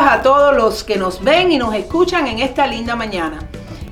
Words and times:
a 0.00 0.22
todos 0.22 0.56
los 0.56 0.84
que 0.84 0.96
nos 0.96 1.22
ven 1.22 1.52
y 1.52 1.58
nos 1.58 1.74
escuchan 1.74 2.26
en 2.26 2.40
esta 2.40 2.66
linda 2.66 2.96
mañana. 2.96 3.48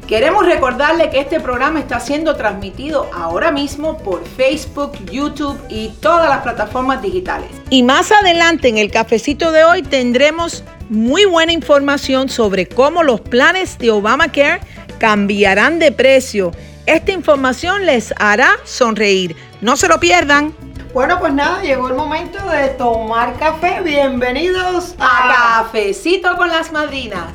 Queremos 0.06 0.44
recordarle 0.44 1.10
que 1.10 1.20
este 1.20 1.40
programa 1.40 1.78
está 1.78 2.00
siendo 2.00 2.36
transmitido 2.36 3.08
ahora 3.14 3.52
mismo 3.52 3.96
por 3.98 4.26
Facebook, 4.26 4.92
YouTube 5.10 5.58
y 5.68 5.88
todas 6.00 6.28
las 6.28 6.42
plataformas 6.42 7.00
digitales. 7.00 7.48
Y 7.70 7.82
más 7.82 8.12
adelante 8.12 8.68
en 8.68 8.78
el 8.78 8.90
cafecito 8.90 9.52
de 9.52 9.64
hoy 9.64 9.82
tendremos 9.82 10.64
muy 10.90 11.24
buena 11.24 11.52
información 11.52 12.28
sobre 12.28 12.66
cómo 12.66 13.02
los 13.02 13.20
planes 13.20 13.78
de 13.78 13.90
Obamacare 13.90 14.60
cambiarán 14.98 15.78
de 15.78 15.92
precio. 15.92 16.52
Esta 16.84 17.12
información 17.12 17.86
les 17.86 18.12
hará 18.18 18.50
sonreír. 18.64 19.36
No 19.60 19.76
se 19.76 19.88
lo 19.88 20.00
pierdan. 20.00 20.52
Bueno, 20.92 21.18
pues 21.20 21.32
nada, 21.32 21.62
llegó 21.62 21.88
el 21.88 21.94
momento 21.94 22.38
de 22.50 22.68
tomar 22.68 23.38
café. 23.38 23.80
Bienvenidos 23.80 24.94
a, 24.98 25.62
Cafecito 25.62 26.36
con 26.36 26.48
las 26.50 26.70
Madrinas. 26.70 27.32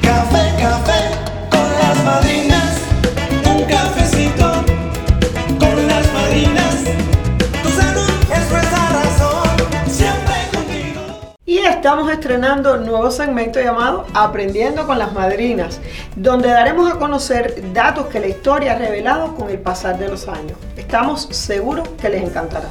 Café, 0.00 0.62
café 0.62 1.10
con 1.50 1.72
las 1.72 2.04
madrinas. 2.04 2.78
Un 3.52 3.64
cafecito 3.64 4.48
con 5.58 5.88
las 5.88 6.12
madrinas. 6.12 6.76
Tu 7.64 7.68
salud 7.70 8.08
es 8.32 8.52
nuestra 8.52 8.88
razón. 8.90 9.88
Siempre 9.88 10.34
contigo. 10.54 11.34
Y 11.46 11.58
estamos 11.58 12.12
estrenando 12.12 12.74
un 12.74 12.86
nuevo 12.86 13.10
segmento 13.10 13.60
llamado 13.60 14.06
Aprendiendo 14.14 14.86
con 14.86 15.00
las 15.00 15.12
Madrinas, 15.12 15.80
donde 16.14 16.48
daremos 16.48 16.92
a 16.92 16.96
conocer 16.96 17.72
datos 17.72 18.06
que 18.06 18.20
la 18.20 18.28
historia 18.28 18.74
ha 18.74 18.78
revelado 18.78 19.34
con 19.34 19.50
el 19.50 19.58
pasar 19.58 19.98
de 19.98 20.06
los 20.06 20.28
años. 20.28 20.56
Estamos 20.90 21.28
seguros 21.30 21.88
que 22.00 22.08
les 22.08 22.20
encantará. 22.20 22.68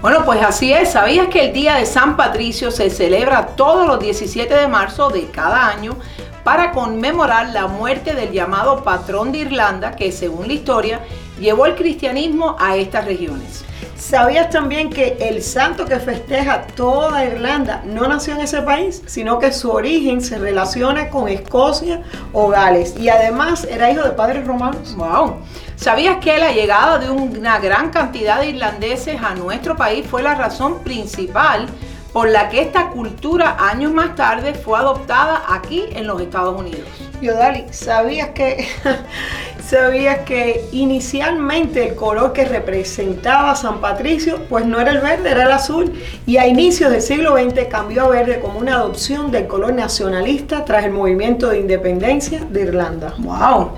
Bueno, 0.00 0.24
pues 0.24 0.42
así 0.42 0.72
es. 0.72 0.92
¿Sabías 0.92 1.28
que 1.28 1.44
el 1.44 1.52
Día 1.52 1.74
de 1.74 1.84
San 1.84 2.16
Patricio 2.16 2.70
se 2.70 2.88
celebra 2.88 3.48
todos 3.48 3.86
los 3.86 4.00
17 4.00 4.54
de 4.54 4.66
marzo 4.66 5.10
de 5.10 5.26
cada 5.26 5.66
año 5.66 5.94
para 6.42 6.72
conmemorar 6.72 7.50
la 7.50 7.66
muerte 7.66 8.14
del 8.14 8.32
llamado 8.32 8.82
patrón 8.82 9.30
de 9.30 9.40
Irlanda 9.40 9.94
que, 9.94 10.10
según 10.10 10.46
la 10.46 10.54
historia, 10.54 11.00
llevó 11.38 11.66
el 11.66 11.74
cristianismo 11.74 12.56
a 12.58 12.76
estas 12.76 13.04
regiones? 13.04 13.62
¿Sabías 14.00 14.48
también 14.48 14.88
que 14.88 15.18
el 15.20 15.42
santo 15.42 15.84
que 15.84 16.00
festeja 16.00 16.62
toda 16.74 17.22
Irlanda 17.22 17.82
no 17.84 18.08
nació 18.08 18.34
en 18.34 18.40
ese 18.40 18.62
país, 18.62 19.02
sino 19.04 19.38
que 19.38 19.52
su 19.52 19.70
origen 19.70 20.22
se 20.22 20.38
relaciona 20.38 21.10
con 21.10 21.28
Escocia 21.28 22.02
o 22.32 22.48
Gales 22.48 22.96
y 22.98 23.10
además 23.10 23.64
era 23.70 23.90
hijo 23.90 24.02
de 24.02 24.12
padres 24.12 24.46
romanos? 24.46 24.96
¡Wow! 24.96 25.36
¿Sabías 25.76 26.16
que 26.16 26.38
la 26.38 26.50
llegada 26.50 26.98
de 26.98 27.10
una 27.10 27.58
gran 27.58 27.90
cantidad 27.90 28.40
de 28.40 28.48
irlandeses 28.48 29.22
a 29.22 29.34
nuestro 29.34 29.76
país 29.76 30.06
fue 30.10 30.22
la 30.22 30.34
razón 30.34 30.78
principal 30.78 31.66
por 32.14 32.30
la 32.30 32.48
que 32.48 32.62
esta 32.62 32.88
cultura 32.88 33.58
años 33.60 33.92
más 33.92 34.16
tarde 34.16 34.54
fue 34.54 34.78
adoptada 34.78 35.44
aquí 35.46 35.84
en 35.92 36.06
los 36.06 36.22
Estados 36.22 36.58
Unidos? 36.58 36.88
Yodali, 37.20 37.66
¿sabías 37.70 38.30
que, 38.30 38.66
¿sabías 39.68 40.20
que 40.20 40.64
inicialmente 40.72 41.88
el 41.88 41.94
color 41.94 42.32
que 42.32 42.44
representaba 42.44 43.54
San 43.54 43.80
Patricio 43.80 44.44
pues 44.48 44.64
no 44.64 44.80
era 44.80 44.92
el 44.92 45.00
verde, 45.00 45.30
era 45.30 45.44
el 45.44 45.52
azul? 45.52 45.92
Y 46.26 46.38
a 46.38 46.46
inicios 46.46 46.90
del 46.90 47.02
siglo 47.02 47.36
XX 47.36 47.66
cambió 47.70 48.04
a 48.04 48.08
verde 48.08 48.40
como 48.40 48.58
una 48.58 48.76
adopción 48.76 49.30
del 49.30 49.46
color 49.46 49.74
nacionalista 49.74 50.64
tras 50.64 50.84
el 50.84 50.92
movimiento 50.92 51.50
de 51.50 51.60
independencia 51.60 52.40
de 52.48 52.62
Irlanda. 52.62 53.14
¡Wow! 53.18 53.72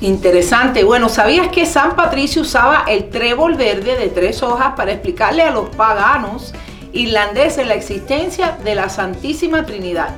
Interesante. 0.00 0.84
Bueno, 0.84 1.08
¿sabías 1.08 1.48
que 1.48 1.66
San 1.66 1.96
Patricio 1.96 2.42
usaba 2.42 2.84
el 2.88 3.10
trébol 3.10 3.56
verde 3.56 3.96
de 3.96 4.08
tres 4.08 4.42
hojas 4.42 4.74
para 4.76 4.92
explicarle 4.92 5.42
a 5.42 5.50
los 5.50 5.68
paganos 5.70 6.54
irlandeses 6.92 7.66
la 7.66 7.74
existencia 7.74 8.56
de 8.64 8.74
la 8.76 8.88
Santísima 8.88 9.66
Trinidad? 9.66 10.10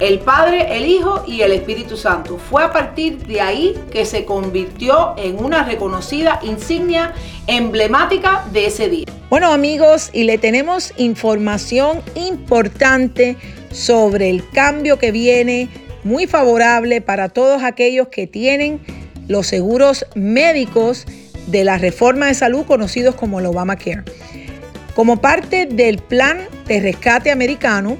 El 0.00 0.20
Padre, 0.20 0.76
el 0.76 0.86
Hijo 0.86 1.24
y 1.26 1.40
el 1.40 1.50
Espíritu 1.50 1.96
Santo. 1.96 2.38
Fue 2.38 2.62
a 2.62 2.72
partir 2.72 3.18
de 3.26 3.40
ahí 3.40 3.74
que 3.90 4.04
se 4.06 4.24
convirtió 4.24 5.14
en 5.18 5.44
una 5.44 5.64
reconocida 5.64 6.38
insignia 6.42 7.14
emblemática 7.48 8.44
de 8.52 8.66
ese 8.66 8.88
día. 8.88 9.06
Bueno 9.28 9.52
amigos, 9.52 10.10
y 10.12 10.22
le 10.22 10.38
tenemos 10.38 10.94
información 10.98 12.00
importante 12.14 13.36
sobre 13.72 14.30
el 14.30 14.48
cambio 14.50 14.98
que 14.98 15.10
viene, 15.10 15.68
muy 16.04 16.28
favorable 16.28 17.00
para 17.00 17.28
todos 17.28 17.64
aquellos 17.64 18.06
que 18.06 18.28
tienen 18.28 18.80
los 19.26 19.48
seguros 19.48 20.06
médicos 20.14 21.06
de 21.48 21.64
la 21.64 21.76
reforma 21.76 22.26
de 22.26 22.34
salud 22.34 22.64
conocidos 22.66 23.16
como 23.16 23.40
el 23.40 23.46
Obamacare. 23.46 24.04
Como 24.94 25.20
parte 25.20 25.66
del 25.66 25.98
plan 25.98 26.46
de 26.66 26.80
rescate 26.80 27.30
americano, 27.30 27.98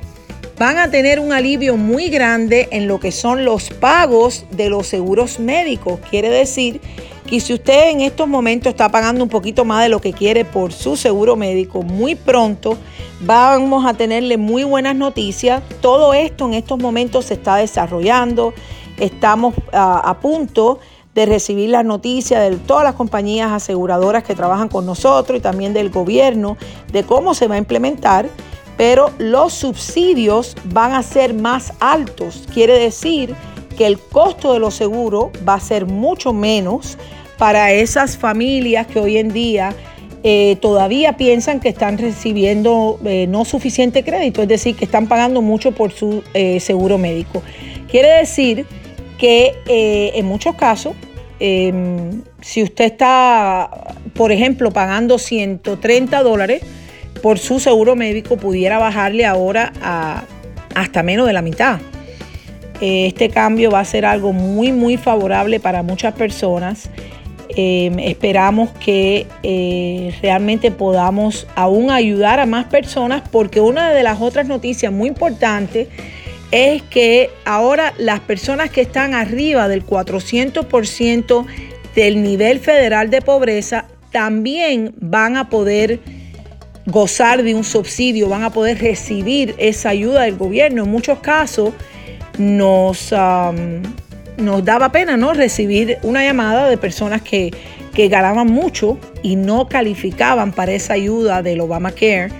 van 0.59 0.79
a 0.79 0.91
tener 0.91 1.21
un 1.21 1.33
alivio 1.33 1.77
muy 1.77 2.09
grande 2.09 2.69
en 2.73 2.89
lo 2.89 2.99
que 2.99 3.13
son 3.13 3.45
los 3.45 3.71
pagos 3.71 4.45
de 4.51 4.69
los 4.69 4.89
seguros 4.89 5.39
médicos. 5.39 6.01
Quiere 6.11 6.29
decir 6.29 6.81
que 7.27 7.41
si 7.41 7.55
usted 7.55 7.91
en 7.91 8.01
estos 8.01 8.27
momentos 8.27 8.71
está 8.71 8.89
pagando 8.89 9.23
un 9.23 9.31
poquito 9.31 9.65
más 9.65 9.83
de 9.85 9.89
lo 9.89 10.01
que 10.01 10.13
quiere 10.13 10.45
por 10.45 10.73
su 10.73 10.97
seguro 10.97 11.37
médico, 11.37 11.83
muy 11.83 12.17
pronto 12.17 12.77
vamos 13.21 13.87
a 13.87 13.95
tenerle 13.95 14.37
muy 14.37 14.65
buenas 14.65 14.97
noticias. 14.97 15.63
Todo 15.81 16.13
esto 16.13 16.47
en 16.47 16.55
estos 16.55 16.79
momentos 16.79 17.27
se 17.27 17.35
está 17.35 17.57
desarrollando. 17.57 18.53
Estamos 18.99 19.55
a, 19.73 20.11
a 20.11 20.19
punto 20.19 20.81
de 21.15 21.27
recibir 21.27 21.71
las 21.71 21.85
noticias 21.85 22.49
de 22.49 22.57
todas 22.57 22.85
las 22.85 22.95
compañías 22.95 23.53
aseguradoras 23.53 24.25
que 24.25 24.35
trabajan 24.35 24.69
con 24.69 24.87
nosotros 24.87 25.39
y 25.39 25.41
también 25.41 25.73
del 25.73 25.91
gobierno 25.91 26.57
de 26.93 27.05
cómo 27.05 27.35
se 27.35 27.47
va 27.47 27.57
a 27.57 27.59
implementar, 27.59 28.29
pero 28.79 29.11
los 29.19 29.53
subsidios 29.53 30.57
van 30.65 30.93
a 30.93 31.03
ser 31.03 31.35
más 31.35 31.75
altos. 31.81 32.45
Quiere 32.55 32.79
decir 32.79 33.35
que 33.77 33.87
el 33.87 33.99
costo 33.99 34.55
de 34.55 34.61
los 34.61 34.75
seguros 34.75 35.27
va 35.47 35.55
a 35.55 35.61
ser 35.61 35.85
mucho 35.85 36.33
menos 36.33 36.97
para 37.37 37.73
esas 37.73 38.17
familias 38.17 38.87
que 38.87 39.01
hoy 39.01 39.19
en 39.19 39.33
día 39.33 39.75
eh, 40.23 40.57
todavía 40.61 41.17
piensan 41.17 41.61
que 41.61 41.69
están 41.69 41.99
recibiendo 41.99 42.99
eh, 43.05 43.27
no 43.29 43.45
suficiente 43.45 44.03
crédito, 44.03 44.43
es 44.43 44.49
decir, 44.49 44.75
que 44.75 44.87
están 44.87 45.07
pagando 45.09 45.43
mucho 45.43 45.73
por 45.73 45.93
su 45.93 46.23
eh, 46.33 46.59
seguro 46.59 46.97
médico. 46.97 47.43
Quiere 47.91 48.09
decir 48.19 48.65
que 49.19 49.53
en 49.67 50.25
muchos 50.27 50.55
casos 50.55 50.95
Em, 51.41 52.23
si 52.41 52.63
usted 52.63 52.87
está, 52.87 53.95
por 54.15 54.33
ejemplo, 54.33 54.73
pagando 54.73 55.19
130 55.19 56.23
dólares 56.23 56.63
por 57.19 57.39
su 57.39 57.61
seguro 57.61 57.97
médico, 57.97 58.37
pudiera 58.37 58.79
bajarle 58.79 59.27
ahora 59.27 59.73
a 59.83 60.25
hasta 60.75 61.03
menos 61.03 61.27
de 61.27 61.33
la 61.33 61.43
mitad. 61.43 61.81
Este 62.81 63.29
cambio 63.29 63.71
va 63.71 63.81
a 63.81 63.85
ser 63.85 64.07
algo 64.07 64.33
muy, 64.33 64.73
muy 64.73 64.97
favorable 64.97 65.59
para 65.59 65.83
muchas 65.83 66.15
personas. 66.15 66.91
Em, 67.49 67.99
esperamos 67.99 68.71
que 68.85 69.27
eh, 69.43 70.15
realmente 70.23 70.71
podamos 70.71 71.47
aún 71.57 71.91
ayudar 71.91 72.39
a 72.39 72.47
más 72.47 72.67
personas 72.67 73.23
porque 73.29 73.61
una 73.61 73.91
de 73.91 74.03
las 74.03 74.21
otras 74.21 74.47
noticias 74.47 74.93
muy 74.93 75.09
importantes 75.09 75.89
es 76.53 76.83
que 76.83 77.31
ahora 77.45 77.95
las 77.99 78.21
personas 78.21 78.71
que 78.71 78.83
están 78.83 79.15
arriba 79.15 79.67
del 79.67 79.85
400% 79.85 81.47
del 81.95 82.23
nivel 82.23 82.61
federal 82.61 83.11
de 83.11 83.23
pobreza 83.23 83.87
también 84.13 84.95
van 85.01 85.37
a 85.37 85.49
poder 85.49 86.01
gozar 86.91 87.43
de 87.43 87.55
un 87.55 87.65
subsidio, 87.65 88.29
van 88.29 88.43
a 88.43 88.51
poder 88.51 88.81
recibir 88.81 89.55
esa 89.59 89.91
ayuda 89.91 90.23
del 90.23 90.37
gobierno. 90.37 90.85
En 90.85 90.91
muchos 90.91 91.19
casos 91.19 91.75
nos, 92.39 93.13
nos 94.39 94.65
daba 94.65 94.91
pena 94.91 95.17
¿no? 95.17 95.35
recibir 95.35 95.99
una 96.03 96.25
llamada 96.25 96.69
de 96.69 96.79
personas 96.79 97.21
que, 97.23 97.51
que 97.93 98.09
ganaban 98.09 98.47
mucho 98.47 98.99
y 99.23 99.37
no 99.37 99.69
calificaban 99.69 100.53
para 100.53 100.73
esa 100.73 100.95
ayuda 100.95 101.43
del 101.43 101.61
Obamacare, 101.61 102.31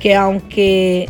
que 0.00 0.16
aunque 0.16 1.08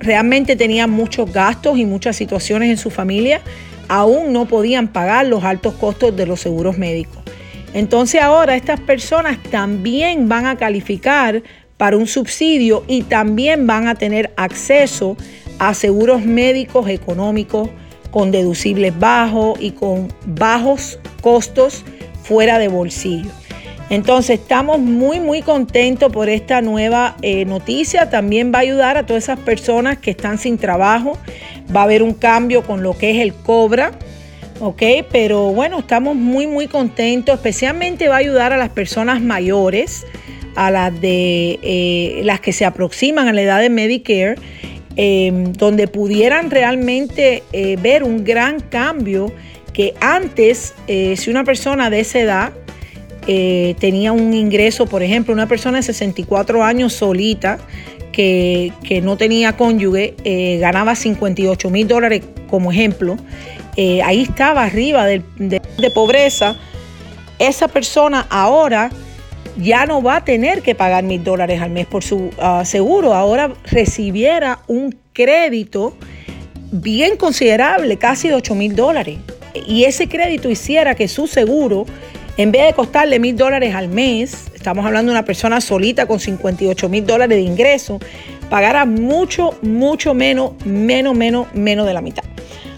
realmente 0.00 0.54
tenían 0.54 0.90
muchos 0.90 1.32
gastos 1.32 1.78
y 1.78 1.86
muchas 1.86 2.14
situaciones 2.14 2.68
en 2.68 2.76
su 2.76 2.90
familia, 2.90 3.40
aún 3.88 4.34
no 4.34 4.46
podían 4.46 4.88
pagar 4.88 5.26
los 5.26 5.44
altos 5.44 5.74
costos 5.74 6.14
de 6.14 6.26
los 6.26 6.40
seguros 6.40 6.76
médicos. 6.76 7.22
Entonces 7.72 8.20
ahora 8.20 8.54
estas 8.54 8.80
personas 8.80 9.42
también 9.50 10.28
van 10.28 10.46
a 10.46 10.56
calificar 10.56 11.42
para 11.76 11.96
un 11.96 12.06
subsidio 12.06 12.84
y 12.86 13.02
también 13.02 13.66
van 13.66 13.88
a 13.88 13.94
tener 13.94 14.32
acceso 14.36 15.16
a 15.58 15.74
seguros 15.74 16.24
médicos 16.24 16.88
económicos 16.88 17.70
con 18.10 18.30
deducibles 18.30 18.98
bajos 18.98 19.58
y 19.60 19.72
con 19.72 20.12
bajos 20.26 20.98
costos 21.20 21.84
fuera 22.22 22.58
de 22.58 22.68
bolsillo. 22.68 23.30
Entonces 23.90 24.40
estamos 24.40 24.78
muy 24.78 25.20
muy 25.20 25.42
contentos 25.42 26.10
por 26.10 26.28
esta 26.28 26.62
nueva 26.62 27.16
eh, 27.22 27.44
noticia. 27.44 28.08
También 28.08 28.52
va 28.52 28.58
a 28.58 28.62
ayudar 28.62 28.96
a 28.96 29.04
todas 29.04 29.24
esas 29.24 29.38
personas 29.38 29.98
que 29.98 30.10
están 30.10 30.38
sin 30.38 30.58
trabajo. 30.58 31.18
Va 31.74 31.80
a 31.80 31.84
haber 31.84 32.02
un 32.02 32.14
cambio 32.14 32.62
con 32.62 32.82
lo 32.82 32.96
que 32.96 33.10
es 33.10 33.18
el 33.18 33.34
cobra. 33.34 33.92
¿ok? 34.60 34.82
Pero 35.10 35.52
bueno, 35.52 35.80
estamos 35.80 36.16
muy 36.16 36.46
muy 36.46 36.66
contentos. 36.66 37.34
Especialmente 37.34 38.08
va 38.08 38.16
a 38.16 38.18
ayudar 38.18 38.52
a 38.52 38.56
las 38.56 38.70
personas 38.70 39.20
mayores, 39.20 40.06
a 40.54 40.70
las 40.70 41.00
de 41.00 41.58
eh, 41.62 42.20
las 42.24 42.40
que 42.40 42.52
se 42.52 42.64
aproximan 42.64 43.28
a 43.28 43.32
la 43.32 43.42
edad 43.42 43.60
de 43.60 43.70
Medicare 43.70 44.36
em, 44.96 45.52
donde 45.52 45.88
pudieran 45.88 46.50
realmente 46.50 47.42
eh, 47.52 47.76
ver 47.80 48.04
un 48.04 48.24
gran 48.24 48.60
cambio 48.60 49.32
que 49.72 49.94
antes, 50.00 50.74
eh, 50.86 51.16
si 51.16 51.30
una 51.30 51.42
persona 51.42 51.90
de 51.90 52.00
esa 52.00 52.20
edad 52.20 52.52
tenía 53.26 54.12
un 54.12 54.34
ingreso, 54.34 54.84
por 54.84 55.02
ejemplo, 55.02 55.32
una 55.32 55.48
persona 55.48 55.78
de 55.78 55.82
64 55.82 56.62
años 56.62 56.92
solita, 56.92 57.58
que, 58.12 58.70
no 59.02 59.16
tenía 59.16 59.56
cónyuge, 59.56 60.14
ganaba 60.60 60.94
58 60.94 61.70
mil 61.70 61.88
dólares 61.88 62.22
como 62.50 62.70
ejemplo, 62.70 63.16
ahí 64.04 64.24
estaba 64.24 64.64
arriba 64.64 65.06
de 65.06 65.22
pobreza, 65.94 66.54
esa 67.38 67.66
persona 67.68 68.26
ahora 68.28 68.90
ya 69.56 69.86
no 69.86 70.02
va 70.02 70.16
a 70.16 70.24
tener 70.24 70.62
que 70.62 70.74
pagar 70.74 71.04
mil 71.04 71.22
dólares 71.22 71.60
al 71.60 71.70
mes 71.70 71.86
por 71.86 72.02
su 72.02 72.30
ah, 72.38 72.64
seguro. 72.64 73.14
Ahora 73.14 73.52
recibiera 73.70 74.60
un 74.66 74.96
crédito 75.12 75.96
bien 76.72 77.16
considerable, 77.16 77.96
casi 77.96 78.28
de 78.28 78.34
8 78.34 78.54
mil 78.54 78.74
dólares. 78.74 79.18
Y 79.66 79.84
ese 79.84 80.08
crédito 80.08 80.50
hiciera 80.50 80.94
que 80.96 81.06
su 81.06 81.26
seguro, 81.26 81.86
en 82.36 82.50
vez 82.50 82.66
de 82.66 82.72
costarle 82.72 83.20
mil 83.20 83.36
dólares 83.36 83.74
al 83.74 83.88
mes, 83.88 84.50
estamos 84.54 84.84
hablando 84.84 85.12
de 85.12 85.18
una 85.18 85.24
persona 85.24 85.60
solita 85.60 86.06
con 86.06 86.18
58 86.18 86.88
mil 86.88 87.06
dólares 87.06 87.38
de 87.38 87.42
ingreso, 87.42 88.00
pagara 88.50 88.84
mucho, 88.84 89.56
mucho 89.62 90.14
menos, 90.14 90.52
menos, 90.64 91.16
menos, 91.16 91.46
menos 91.54 91.86
de 91.86 91.94
la 91.94 92.00
mitad. 92.00 92.24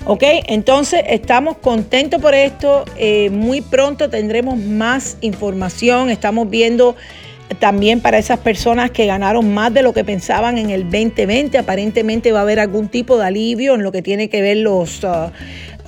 ¿Ok? 0.06 0.22
Entonces 0.46 1.02
estamos 1.08 1.56
contentos 1.56 2.22
por 2.22 2.32
esto. 2.32 2.84
Eh, 2.96 3.28
muy 3.30 3.60
pronto 3.60 4.08
tendremos 4.08 4.56
más 4.56 5.18
información. 5.20 6.10
Estamos 6.10 6.48
viendo 6.48 6.94
también 7.58 8.00
para 8.00 8.16
esas 8.16 8.38
personas 8.38 8.92
que 8.92 9.06
ganaron 9.06 9.52
más 9.52 9.74
de 9.74 9.82
lo 9.82 9.92
que 9.92 10.04
pensaban 10.04 10.58
en 10.58 10.70
el 10.70 10.84
2020. 10.84 11.58
Aparentemente 11.58 12.30
va 12.30 12.38
a 12.38 12.42
haber 12.42 12.60
algún 12.60 12.88
tipo 12.88 13.18
de 13.18 13.26
alivio 13.26 13.74
en 13.74 13.82
lo 13.82 13.90
que 13.90 14.00
tiene 14.00 14.28
que 14.28 14.42
ver 14.42 14.58
los 14.58 15.02
uh, 15.02 15.32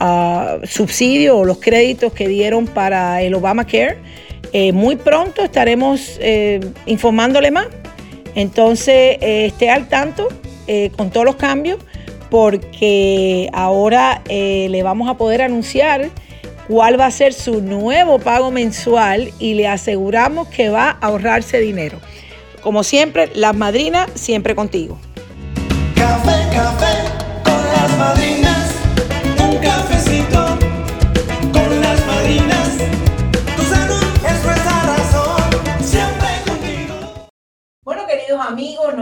uh, 0.01 0.67
subsidios 0.67 1.37
o 1.37 1.45
los 1.45 1.59
créditos 1.59 2.13
que 2.13 2.27
dieron 2.27 2.67
para 2.67 3.23
el 3.23 3.35
Obamacare. 3.35 3.99
Eh, 4.53 4.73
muy 4.73 4.97
pronto 4.97 5.45
estaremos 5.45 6.19
eh, 6.21 6.59
informándole 6.87 7.53
más. 7.53 7.69
Entonces 8.35 9.19
esté 9.21 9.71
al 9.71 9.89
tanto 9.89 10.29
con 10.97 11.11
todos 11.11 11.25
los 11.25 11.37
cambios 11.37 11.79
porque 12.31 13.49
ahora 13.53 14.23
eh, 14.29 14.69
le 14.71 14.83
vamos 14.83 15.09
a 15.09 15.15
poder 15.15 15.43
anunciar 15.43 16.11
cuál 16.69 17.01
va 17.01 17.07
a 17.07 17.11
ser 17.11 17.33
su 17.33 17.63
nuevo 17.63 18.19
pago 18.19 18.51
mensual 18.51 19.33
y 19.39 19.55
le 19.55 19.67
aseguramos 19.67 20.49
que 20.49 20.69
va 20.69 20.91
a 20.91 21.07
ahorrarse 21.07 21.59
dinero. 21.59 21.99
Como 22.63 22.85
siempre, 22.85 23.31
las 23.35 23.57
madrinas 23.57 24.11
siempre 24.15 24.55
contigo. 24.55 24.99
Café, 25.95 26.55
café 26.55 26.97
con 27.45 27.65
las 27.73 27.99
madrinas, 27.99 28.38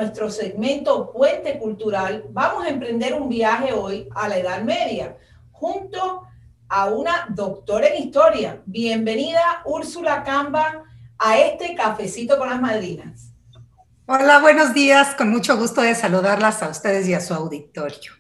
nuestro 0.07 0.31
segmento 0.31 1.11
Puente 1.11 1.59
Cultural, 1.59 2.27
vamos 2.31 2.65
a 2.65 2.69
emprender 2.69 3.13
un 3.15 3.29
viaje 3.29 3.73
hoy 3.73 4.09
a 4.15 4.29
la 4.29 4.39
Edad 4.39 4.63
Media, 4.63 5.17
junto 5.51 6.23
a 6.69 6.87
una 6.87 7.27
doctora 7.31 7.89
en 7.89 8.05
historia. 8.05 8.63
Bienvenida, 8.67 9.63
Úrsula 9.65 10.23
Camba, 10.23 10.85
a 11.19 11.39
este 11.39 11.75
cafecito 11.75 12.39
con 12.39 12.49
las 12.49 12.61
madrinas. 12.61 13.33
Hola, 14.07 14.39
buenos 14.39 14.73
días. 14.73 15.17
Con 15.17 15.31
mucho 15.31 15.57
gusto 15.57 15.81
de 15.81 15.97
saludarlas 15.97 16.63
a 16.63 16.69
ustedes 16.69 17.09
y 17.09 17.15
a 17.15 17.21
su 17.21 17.35
auditorio. 17.35 18.13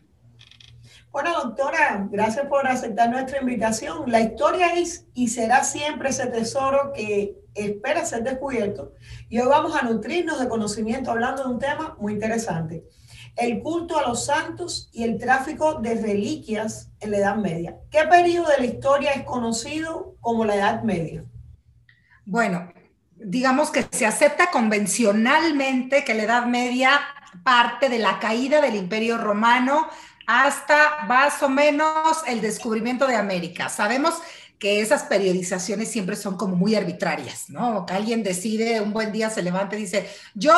Bueno, 1.16 1.32
doctora, 1.32 2.06
gracias 2.10 2.44
por 2.44 2.66
aceptar 2.66 3.08
nuestra 3.08 3.40
invitación. 3.40 4.02
La 4.06 4.20
historia 4.20 4.74
es 4.74 5.06
y 5.14 5.28
será 5.28 5.64
siempre 5.64 6.10
ese 6.10 6.26
tesoro 6.26 6.92
que 6.92 7.38
espera 7.54 8.04
ser 8.04 8.22
descubierto. 8.22 8.92
Y 9.30 9.38
hoy 9.38 9.48
vamos 9.48 9.74
a 9.74 9.80
nutrirnos 9.80 10.38
de 10.38 10.46
conocimiento 10.46 11.10
hablando 11.10 11.44
de 11.44 11.48
un 11.54 11.58
tema 11.58 11.96
muy 11.98 12.12
interesante. 12.12 12.84
El 13.34 13.62
culto 13.62 13.98
a 13.98 14.06
los 14.06 14.26
santos 14.26 14.90
y 14.92 15.04
el 15.04 15.16
tráfico 15.16 15.76
de 15.80 15.94
reliquias 15.94 16.90
en 17.00 17.12
la 17.12 17.16
Edad 17.16 17.36
Media. 17.36 17.78
¿Qué 17.90 18.02
periodo 18.10 18.50
de 18.50 18.58
la 18.58 18.66
historia 18.66 19.12
es 19.12 19.22
conocido 19.22 20.16
como 20.20 20.44
la 20.44 20.56
Edad 20.56 20.82
Media? 20.82 21.24
Bueno, 22.26 22.70
digamos 23.14 23.70
que 23.70 23.86
se 23.90 24.04
acepta 24.04 24.50
convencionalmente 24.50 26.04
que 26.04 26.12
la 26.12 26.24
Edad 26.24 26.44
Media 26.44 27.00
parte 27.42 27.88
de 27.88 28.00
la 28.00 28.18
caída 28.18 28.60
del 28.60 28.74
Imperio 28.76 29.16
Romano 29.18 29.88
hasta 30.26 31.05
más 31.06 31.43
o 31.43 31.49
menos 31.49 32.23
el 32.26 32.40
descubrimiento 32.40 33.06
de 33.06 33.17
América. 33.17 33.69
Sabemos 33.69 34.14
que 34.58 34.81
esas 34.81 35.02
periodizaciones 35.05 35.90
siempre 35.90 36.17
son 36.17 36.37
como 36.37 36.56
muy 36.56 36.75
arbitrarias, 36.75 37.50
¿no? 37.50 37.84
Que 37.84 37.93
alguien 37.93 38.23
decide, 38.23 38.81
un 38.81 38.93
buen 38.93 39.12
día 39.12 39.28
se 39.28 39.43
levanta 39.43 39.76
y 39.76 39.81
dice, 39.81 40.08
yo 40.34 40.55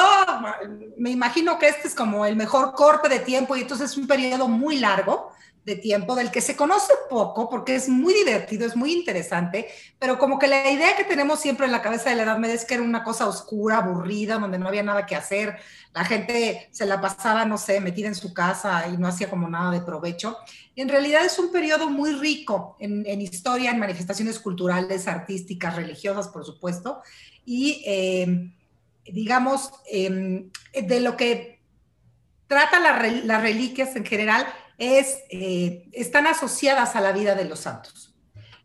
me 0.96 1.10
imagino 1.10 1.58
que 1.58 1.68
este 1.68 1.88
es 1.88 1.94
como 1.94 2.24
el 2.24 2.36
mejor 2.36 2.74
corte 2.74 3.08
de 3.08 3.18
tiempo 3.18 3.56
y 3.56 3.62
entonces 3.62 3.90
es 3.90 3.96
un 3.96 4.06
periodo 4.06 4.46
muy 4.46 4.78
largo 4.78 5.32
de 5.68 5.76
tiempo 5.76 6.14
del 6.14 6.30
que 6.30 6.40
se 6.40 6.56
conoce 6.56 6.94
poco 7.10 7.50
porque 7.50 7.76
es 7.76 7.90
muy 7.90 8.14
divertido, 8.14 8.66
es 8.66 8.74
muy 8.74 8.90
interesante, 8.90 9.68
pero 9.98 10.18
como 10.18 10.38
que 10.38 10.46
la 10.46 10.70
idea 10.70 10.96
que 10.96 11.04
tenemos 11.04 11.40
siempre 11.40 11.66
en 11.66 11.72
la 11.72 11.82
cabeza 11.82 12.08
de 12.08 12.16
la 12.16 12.22
Edad 12.22 12.38
Media 12.38 12.54
es 12.54 12.64
que 12.64 12.74
era 12.74 12.82
una 12.82 13.04
cosa 13.04 13.28
oscura, 13.28 13.76
aburrida, 13.76 14.38
donde 14.38 14.58
no 14.58 14.66
había 14.66 14.82
nada 14.82 15.04
que 15.04 15.14
hacer, 15.14 15.58
la 15.92 16.06
gente 16.06 16.68
se 16.70 16.86
la 16.86 17.02
pasaba, 17.02 17.44
no 17.44 17.58
sé, 17.58 17.82
metida 17.82 18.08
en 18.08 18.14
su 18.14 18.32
casa 18.32 18.88
y 18.88 18.96
no 18.96 19.08
hacía 19.08 19.28
como 19.28 19.46
nada 19.46 19.70
de 19.70 19.82
provecho. 19.82 20.38
Y 20.74 20.80
en 20.80 20.88
realidad 20.88 21.26
es 21.26 21.38
un 21.38 21.52
periodo 21.52 21.90
muy 21.90 22.12
rico 22.12 22.76
en, 22.80 23.20
historia, 23.20 23.70
en 23.70 23.78
manifestaciones 23.78 24.38
culturales, 24.38 25.06
artísticas, 25.06 25.76
religiosas, 25.76 26.28
por 26.28 26.46
supuesto, 26.46 27.02
y 27.44 27.82
em, 27.84 28.54
digamos, 29.04 29.70
em, 29.90 30.50
de 30.72 31.00
lo 31.00 31.14
que 31.18 31.60
trata 32.46 32.80
las 32.80 33.42
reliquias 33.42 33.94
en 33.96 34.06
general 34.06 34.46
eh, 34.78 35.88
están 35.92 36.26
asociadas 36.26 36.94
a 36.94 37.00
la 37.00 37.12
vida 37.12 37.34
de 37.34 37.44
los 37.44 37.60
santos. 37.60 38.14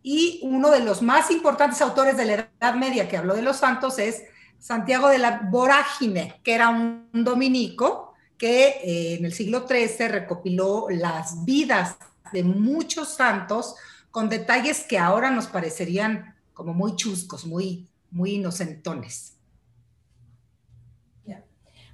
Y 0.03 0.39
uno 0.43 0.70
de 0.70 0.82
los 0.82 1.01
más 1.01 1.32
importantes 1.32 1.82
autores 1.82 2.17
de 2.17 2.25
la 2.25 2.34
Edad 2.60 2.75
Media 2.75 3.08
que 3.08 3.17
habló 3.17 3.36
de 3.36 3.41
los 3.41 3.58
santos 3.58 3.98
es 4.00 4.24
Santiago 4.60 5.10
de 5.10 5.17
la 5.17 5.41
Vorágine, 5.50 6.39
que 6.43 6.53
era 6.53 6.70
un 6.70 7.10
dominico 7.12 8.13
que 8.38 8.67
eh, 8.67 9.15
en 9.15 9.25
el 9.25 9.34
siglo 9.34 9.65
XIII 9.67 10.08
recopiló 10.08 10.88
las 10.89 11.46
vidas 11.46 11.96
de 12.32 12.43
muchos 12.43 13.10
santos 13.15 13.75
con 14.12 14.29
detalles 14.29 14.82
que 14.82 15.00
ahora 15.00 15.32
nos 15.32 15.48
parecerían 15.48 16.36
como 16.53 16.74
muy 16.74 16.96
chuscos, 16.96 17.46
muy, 17.46 17.88
muy 18.12 18.36
inocentones. 18.36 19.32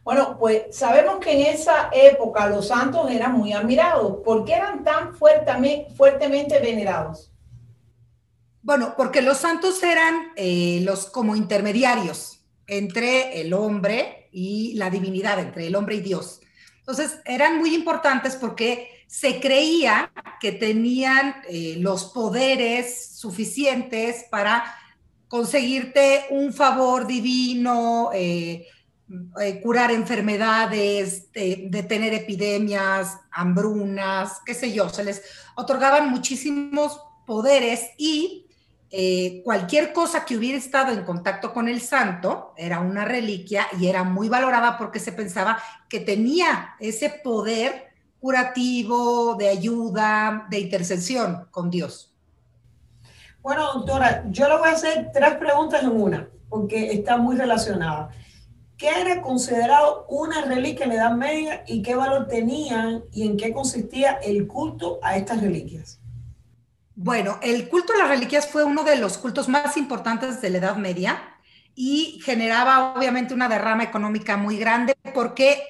Bueno, 0.10 0.38
pues 0.39 0.75
sabemos 0.75 1.20
que 1.20 1.34
en 1.34 1.54
esa 1.54 1.92
época 1.94 2.50
los 2.50 2.70
santos 2.70 3.12
eran 3.12 3.34
muy 3.34 3.54
admirados. 3.54 4.24
¿Por 4.25 4.44
qué 4.44 4.54
eran 4.56 4.84
tan 4.84 5.16
fuertemente, 5.16 6.60
venerados? 6.60 7.32
Bueno, 8.63 8.96
porque 8.98 9.22
los 9.22 9.38
santos 9.38 9.84
eran 9.84 10.32
eh, 10.36 10.82
los 10.84 11.06
como 11.06 11.36
intermediarios 11.36 12.44
entre 12.66 13.39
el 13.39 13.54
hombre 13.54 14.30
y 14.32 14.74
la 14.78 14.89
divinidad, 14.89 15.38
entre 15.38 15.68
el 15.68 15.75
hombre 15.75 15.98
y 15.98 16.01
Dios. 16.01 16.42
Entonces, 16.80 17.20
eran 17.24 17.60
muy 17.60 17.75
importantes 17.75 18.36
porque 18.36 19.06
se 19.06 19.39
creía 19.39 20.12
que 20.42 20.54
tenían 20.54 21.36
eh, 21.48 21.75
los 21.78 22.06
poderes 22.06 23.16
suficientes 23.16 24.25
para 24.32 24.75
conseguirte 25.28 26.25
un 26.32 26.51
favor 26.51 27.06
divino, 27.06 28.10
eh, 28.12 28.66
eh, 29.42 29.62
curar 29.62 29.92
enfermedades, 29.92 31.32
detener 31.34 32.13
epidemias, 32.13 33.18
hambrunas, 33.32 34.39
qué 34.46 34.54
sé 34.54 34.72
yo. 34.72 34.89
Se 34.89 35.04
les 35.04 35.24
otorgaban 35.56 36.10
muchísimos 36.10 37.01
poderes 37.25 37.92
y 37.98 38.48
eh, 38.92 39.42
cualquier 39.44 39.94
cosa 39.94 40.25
que 40.25 40.36
hubiera 40.36 40.58
estado 40.58 40.92
en 40.92 41.04
contacto 41.04 41.54
con 41.54 41.68
el 41.68 41.80
santo 41.80 42.54
era 42.58 42.80
una 42.80 43.06
reliquia 43.06 43.68
y 43.80 43.88
era 43.88 44.04
muy 44.04 44.30
valorada 44.30 44.80
porque 44.80 45.00
se 45.00 45.12
pensaba 45.12 45.62
que 45.88 46.00
tenía 46.00 46.75
ese 46.80 47.10
poder 47.24 47.89
curativo, 48.20 49.36
de 49.36 49.50
ayuda, 49.50 50.48
de 50.50 50.60
intercesión 50.60 51.48
con 51.51 51.70
Dios. 51.70 52.13
Bueno, 53.42 53.74
doctora, 53.74 54.25
yo 54.30 54.50
le 54.50 54.58
voy 54.58 54.70
a 54.70 54.74
hacer 54.74 55.12
tres 55.13 55.36
preguntas 55.36 55.84
en 55.84 55.92
una, 55.92 56.28
porque 56.50 56.92
está 56.92 57.16
muy 57.18 57.38
relacionada. 57.38 58.10
¿Qué 58.80 58.88
era 58.88 59.22
considerado 59.22 60.06
una 60.08 60.42
reliquia 60.46 60.86
en 60.86 60.92
la 60.92 60.96
Edad 60.96 61.12
Media 61.12 61.64
y 61.68 61.82
qué 61.82 61.96
valor 61.96 62.30
tenían 62.30 63.04
y 63.12 63.28
en 63.28 63.36
qué 63.36 63.52
consistía 63.52 64.14
el 64.24 64.48
culto 64.48 65.00
a 65.04 65.18
estas 65.18 65.42
reliquias? 65.42 66.00
Bueno, 66.96 67.40
el 67.42 67.68
culto 67.68 67.92
a 67.92 67.98
las 67.98 68.08
reliquias 68.08 68.48
fue 68.48 68.64
uno 68.64 68.86
de 68.86 68.96
los 68.96 69.18
cultos 69.18 69.50
más 69.50 69.76
importantes 69.76 70.40
de 70.40 70.50
la 70.50 70.60
Edad 70.60 70.78
Media 70.78 71.22
y 71.76 72.22
generaba 72.24 72.94
obviamente 72.94 73.34
una 73.34 73.50
derrama 73.50 73.84
económica 73.84 74.38
muy 74.38 74.58
grande 74.58 74.96
porque 75.14 75.62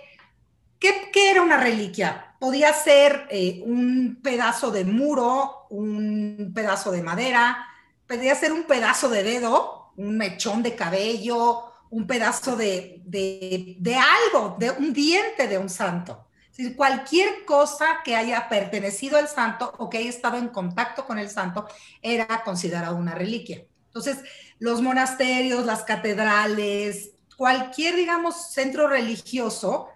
¿qué, 0.78 1.10
era 1.32 1.42
una 1.42 1.58
reliquia? 1.58 2.36
Podía 2.40 2.72
ser 2.74 3.26
eh, 3.32 3.64
un 3.66 4.20
pedazo 4.22 4.70
de 4.70 4.86
muro, 4.86 5.66
un 5.72 6.52
pedazo 6.54 6.92
de 6.92 7.02
madera, 7.02 7.58
podía 8.06 8.36
ser 8.36 8.54
un 8.54 8.66
pedazo 8.66 9.10
de 9.10 9.24
dedo, 9.24 9.94
un 9.98 10.16
mechón 10.16 10.62
de 10.62 10.76
cabello, 10.76 11.69
un 11.90 12.06
pedazo 12.08 12.56
de, 12.56 13.02
de, 13.06 13.76
de 13.80 13.96
algo, 13.96 14.56
de 14.60 14.72
un 14.72 14.94
diente 14.94 15.48
de 15.48 15.58
un 15.58 15.70
santo. 15.70 16.28
Es 16.52 16.58
decir, 16.58 16.76
cualquier 16.76 17.46
cosa 17.46 18.02
que 18.04 18.16
haya 18.16 18.50
pertenecido 18.50 19.18
al 19.18 19.28
santo 19.28 19.74
o 19.78 19.90
que 19.90 20.00
haya 20.00 20.10
estado 20.10 20.38
en 20.38 20.50
contacto 20.50 21.06
con 21.06 21.18
el 21.18 21.30
santo 21.30 21.68
era 22.02 22.44
considerado 22.44 22.96
una 22.96 23.16
reliquia. 23.16 23.66
Entonces, 23.88 24.18
los 24.60 24.82
monasterios, 24.82 25.66
las 25.66 25.84
catedrales, 25.84 27.12
cualquier, 27.38 27.96
digamos, 27.96 28.52
centro 28.52 28.88
religioso, 28.88 29.88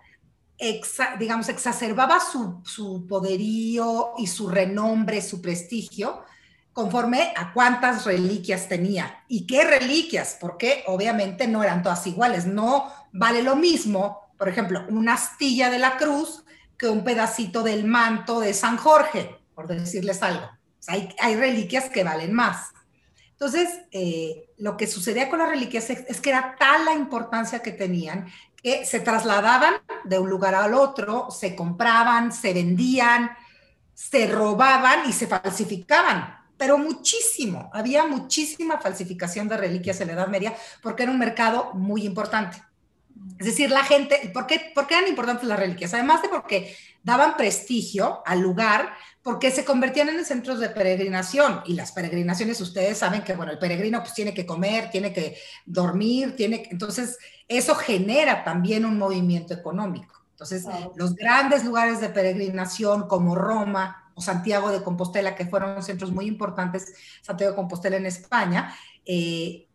digamos, 1.19 1.49
exacerbaba 1.49 2.19
su, 2.19 2.61
su 2.63 3.05
poderío 3.05 4.13
y 4.17 4.27
su 4.27 4.47
renombre, 4.47 5.21
su 5.21 5.41
prestigio, 5.41 6.23
conforme 6.73 7.31
a 7.35 7.53
cuántas 7.53 8.03
reliquias 8.03 8.67
tenía. 8.67 9.23
¿Y 9.27 9.45
qué 9.45 9.63
reliquias? 9.63 10.37
Porque 10.41 10.83
obviamente 10.87 11.47
no 11.47 11.63
eran 11.63 11.83
todas 11.83 12.05
iguales. 12.07 12.45
No 12.45 12.91
vale 13.11 13.43
lo 13.43 13.55
mismo, 13.55 14.33
por 14.37 14.49
ejemplo, 14.49 14.83
una 14.89 15.13
astilla 15.13 15.69
de 15.69 15.79
la 15.79 15.97
cruz 15.97 16.43
que 16.77 16.89
un 16.89 17.03
pedacito 17.03 17.61
del 17.61 17.85
manto 17.85 18.39
de 18.39 18.53
San 18.55 18.77
Jorge, 18.77 19.37
por 19.53 19.67
decirles 19.67 20.23
algo. 20.23 20.49
hay, 20.87 21.15
hay, 21.19 21.35
reliquias 21.35 21.89
que 21.89 22.03
valen 22.03 22.33
más. 22.33 22.71
Entonces, 23.31 23.69
eh, 23.91 24.49
lo 24.57 24.75
que 24.75 24.87
sucedía 24.87 25.29
con 25.29 25.39
las 25.39 25.49
reliquias 25.49 25.89
es, 25.91 26.05
es 26.07 26.19
que 26.19 26.31
era 26.31 26.55
tal 26.57 26.85
la 26.85 26.93
importancia 26.93 27.59
que 27.59 27.71
tenían 27.71 28.27
que 28.61 28.85
se 28.85 29.01
trasladaban 29.01 29.73
de 30.05 30.19
un 30.19 30.29
lugar 30.29 30.55
al 30.55 30.73
otro, 30.73 31.29
se 31.29 31.53
compraban, 31.53 32.31
se 32.31 32.53
vendían, 32.53 33.31
se 33.93 34.25
robaban 34.25 35.09
y 35.09 35.11
se 35.11 35.27
falsificaban 35.27 36.42
pero 36.63 36.77
muchísimo. 36.77 37.69
Había 37.73 38.07
muchísima 38.07 38.79
falsificación 38.79 39.49
de 39.49 39.57
reliquias 39.57 39.99
en 39.99 40.07
la 40.07 40.13
Edad 40.13 40.29
Media 40.29 40.55
porque 40.81 41.03
era 41.03 41.11
un 41.11 41.19
mercado 41.19 41.73
muy 41.73 42.05
importante. 42.05 42.63
Es 43.37 43.47
decir, 43.47 43.69
la 43.69 43.83
gente, 43.83 44.31
¿por 44.33 44.47
qué, 44.47 44.71
¿por 44.73 44.87
qué 44.87 44.93
eran 44.93 45.09
importantes 45.09 45.45
las 45.45 45.59
reliquias? 45.59 45.93
Además 45.93 46.21
de 46.21 46.29
porque 46.29 46.73
daban 47.03 47.35
prestigio 47.35 48.23
al 48.25 48.39
lugar, 48.39 48.93
porque 49.21 49.51
se 49.51 49.65
convertían 49.65 50.07
en 50.07 50.23
centros 50.23 50.61
de 50.61 50.69
peregrinación 50.69 51.63
y 51.65 51.73
las 51.73 51.91
peregrinaciones, 51.91 52.61
ustedes 52.61 52.97
saben 52.97 53.23
que, 53.23 53.35
bueno, 53.35 53.51
el 53.51 53.59
peregrino 53.59 53.99
pues 53.99 54.13
tiene 54.13 54.33
que 54.33 54.45
comer, 54.45 54.89
tiene 54.89 55.11
que 55.11 55.37
dormir, 55.65 56.33
tiene 56.37 56.63
que, 56.63 56.69
entonces 56.69 57.17
eso 57.49 57.75
genera 57.75 58.45
también 58.45 58.85
un 58.85 58.97
movimiento 58.97 59.53
económico. 59.53 60.23
Entonces, 60.31 60.65
los 60.95 61.13
grandes 61.13 61.65
lugares 61.65 61.99
de 61.99 62.07
peregrinación 62.07 63.09
como 63.09 63.35
Roma, 63.35 64.02
o 64.15 64.21
Santiago 64.21 64.71
de 64.71 64.83
Compostela, 64.83 65.35
que 65.35 65.45
fueron 65.45 65.81
centros 65.83 66.11
muy 66.11 66.25
importantes, 66.25 66.93
Santiago 67.21 67.51
de 67.51 67.55
Compostela 67.55 67.97
en 67.97 68.05
España, 68.05 68.75
eh, 69.05 69.67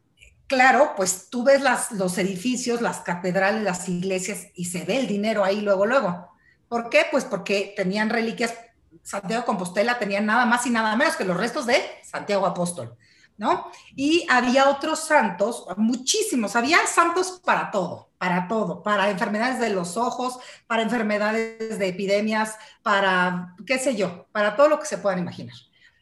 claro, 0.46 0.94
pues 0.96 1.28
tú 1.30 1.44
ves 1.44 1.60
las, 1.60 1.92
los 1.92 2.18
edificios, 2.18 2.80
las 2.80 2.98
catedrales, 3.00 3.62
las 3.62 3.88
iglesias 3.88 4.48
y 4.54 4.66
se 4.66 4.84
ve 4.84 4.98
el 4.98 5.06
dinero 5.06 5.44
ahí 5.44 5.60
luego, 5.60 5.86
luego. 5.86 6.28
¿Por 6.68 6.90
qué? 6.90 7.06
Pues 7.10 7.24
porque 7.24 7.74
tenían 7.76 8.10
reliquias, 8.10 8.54
Santiago 9.02 9.42
de 9.42 9.46
Compostela 9.46 9.98
tenía 9.98 10.20
nada 10.20 10.44
más 10.46 10.66
y 10.66 10.70
nada 10.70 10.96
menos 10.96 11.16
que 11.16 11.24
los 11.24 11.36
restos 11.36 11.66
de 11.66 11.80
Santiago 12.02 12.46
Apóstol. 12.46 12.96
¿No? 13.38 13.70
Y 13.94 14.26
había 14.28 14.68
otros 14.68 14.98
santos, 15.06 15.64
muchísimos, 15.76 16.56
había 16.56 16.84
santos 16.86 17.40
para 17.44 17.70
todo, 17.70 18.10
para 18.18 18.48
todo, 18.48 18.82
para 18.82 19.10
enfermedades 19.10 19.60
de 19.60 19.70
los 19.70 19.96
ojos, 19.96 20.38
para 20.66 20.82
enfermedades 20.82 21.78
de 21.78 21.88
epidemias, 21.88 22.56
para, 22.82 23.54
qué 23.64 23.78
sé 23.78 23.96
yo, 23.96 24.26
para 24.32 24.56
todo 24.56 24.68
lo 24.68 24.80
que 24.80 24.86
se 24.86 24.98
puedan 24.98 25.20
imaginar. 25.20 25.54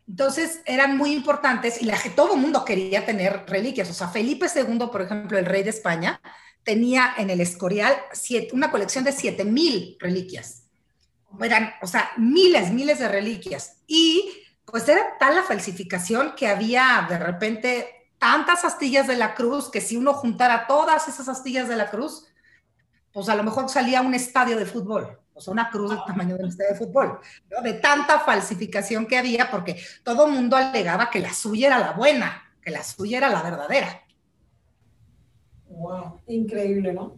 Entonces 0.09 0.61
eran 0.65 0.97
muy 0.97 1.13
importantes 1.13 1.83
y 1.83 1.85
la, 1.85 1.99
todo 2.15 2.35
el 2.35 2.41
mundo 2.41 2.65
quería 2.65 3.05
tener 3.05 3.45
reliquias. 3.47 3.91
O 3.91 3.95
sea, 3.95 4.09
Felipe 4.09 4.47
II, 4.53 4.89
por 4.91 5.03
ejemplo, 5.03 5.39
el 5.39 5.45
rey 5.45 5.63
de 5.63 5.71
España, 5.71 6.21
tenía 6.63 7.15
en 7.19 7.29
el 7.31 7.41
Escorial 7.41 7.95
una 8.53 8.71
colección 8.71 9.05
de 9.05 9.13
7000 9.13 9.99
reliquias. 10.01 10.63
Eran, 11.41 11.75
o 11.83 11.87
sea, 11.87 12.13
miles, 12.17 12.71
miles 12.71 12.99
de 12.99 13.09
reliquias. 13.09 13.79
Y 13.87 14.46
pues 14.67 14.89
era 14.89 15.17
tal 15.19 15.37
la 15.37 15.43
falsificación 15.43 16.35
que 16.37 16.49
había 16.49 17.07
de 17.09 17.19
repente 17.19 17.97
tantas 18.19 18.65
astillas 18.65 19.07
de 19.07 19.17
la 19.17 19.35
cruz 19.35 19.71
que 19.71 19.81
si 19.81 19.97
uno 19.97 20.13
juntara 20.13 20.67
todas 20.67 21.09
esas 21.09 21.29
astillas 21.29 21.69
de 21.69 21.77
la 21.77 21.91
cruz, 21.91 22.27
pues 23.13 23.29
a 23.29 23.37
lo 23.37 23.45
mejor 23.45 23.69
salía 23.69 24.03
un 24.03 24.15
estadio 24.15 24.57
de 24.57 24.67
fútbol, 24.67 25.19
o 25.33 25.41
sea, 25.41 25.53
una 25.53 25.71
cruz 25.71 25.91
del 25.91 26.05
tamaño 26.07 26.37
de 26.37 26.43
un 26.43 26.49
estadio 26.49 26.73
de 26.73 26.79
fútbol, 26.79 27.21
de 27.63 27.73
tanta 27.75 28.21
falsificación 28.21 29.07
que 29.07 29.17
había, 29.17 29.51
porque 29.51 29.81
todo 30.03 30.29
mundo 30.29 30.57
alegaba 30.57 31.11
que 31.11 31.21
la 31.21 31.33
suya 31.33 31.69
era 31.69 31.79
la 31.79 31.93
buena, 31.93 32.43
que 32.61 32.71
la 32.71 32.83
suya 32.83 33.19
era 33.19 33.31
la 33.31 33.43
verdadera. 33.43 34.03
Wow, 35.69 36.21
increíble, 36.27 36.93
¿no? 36.93 37.15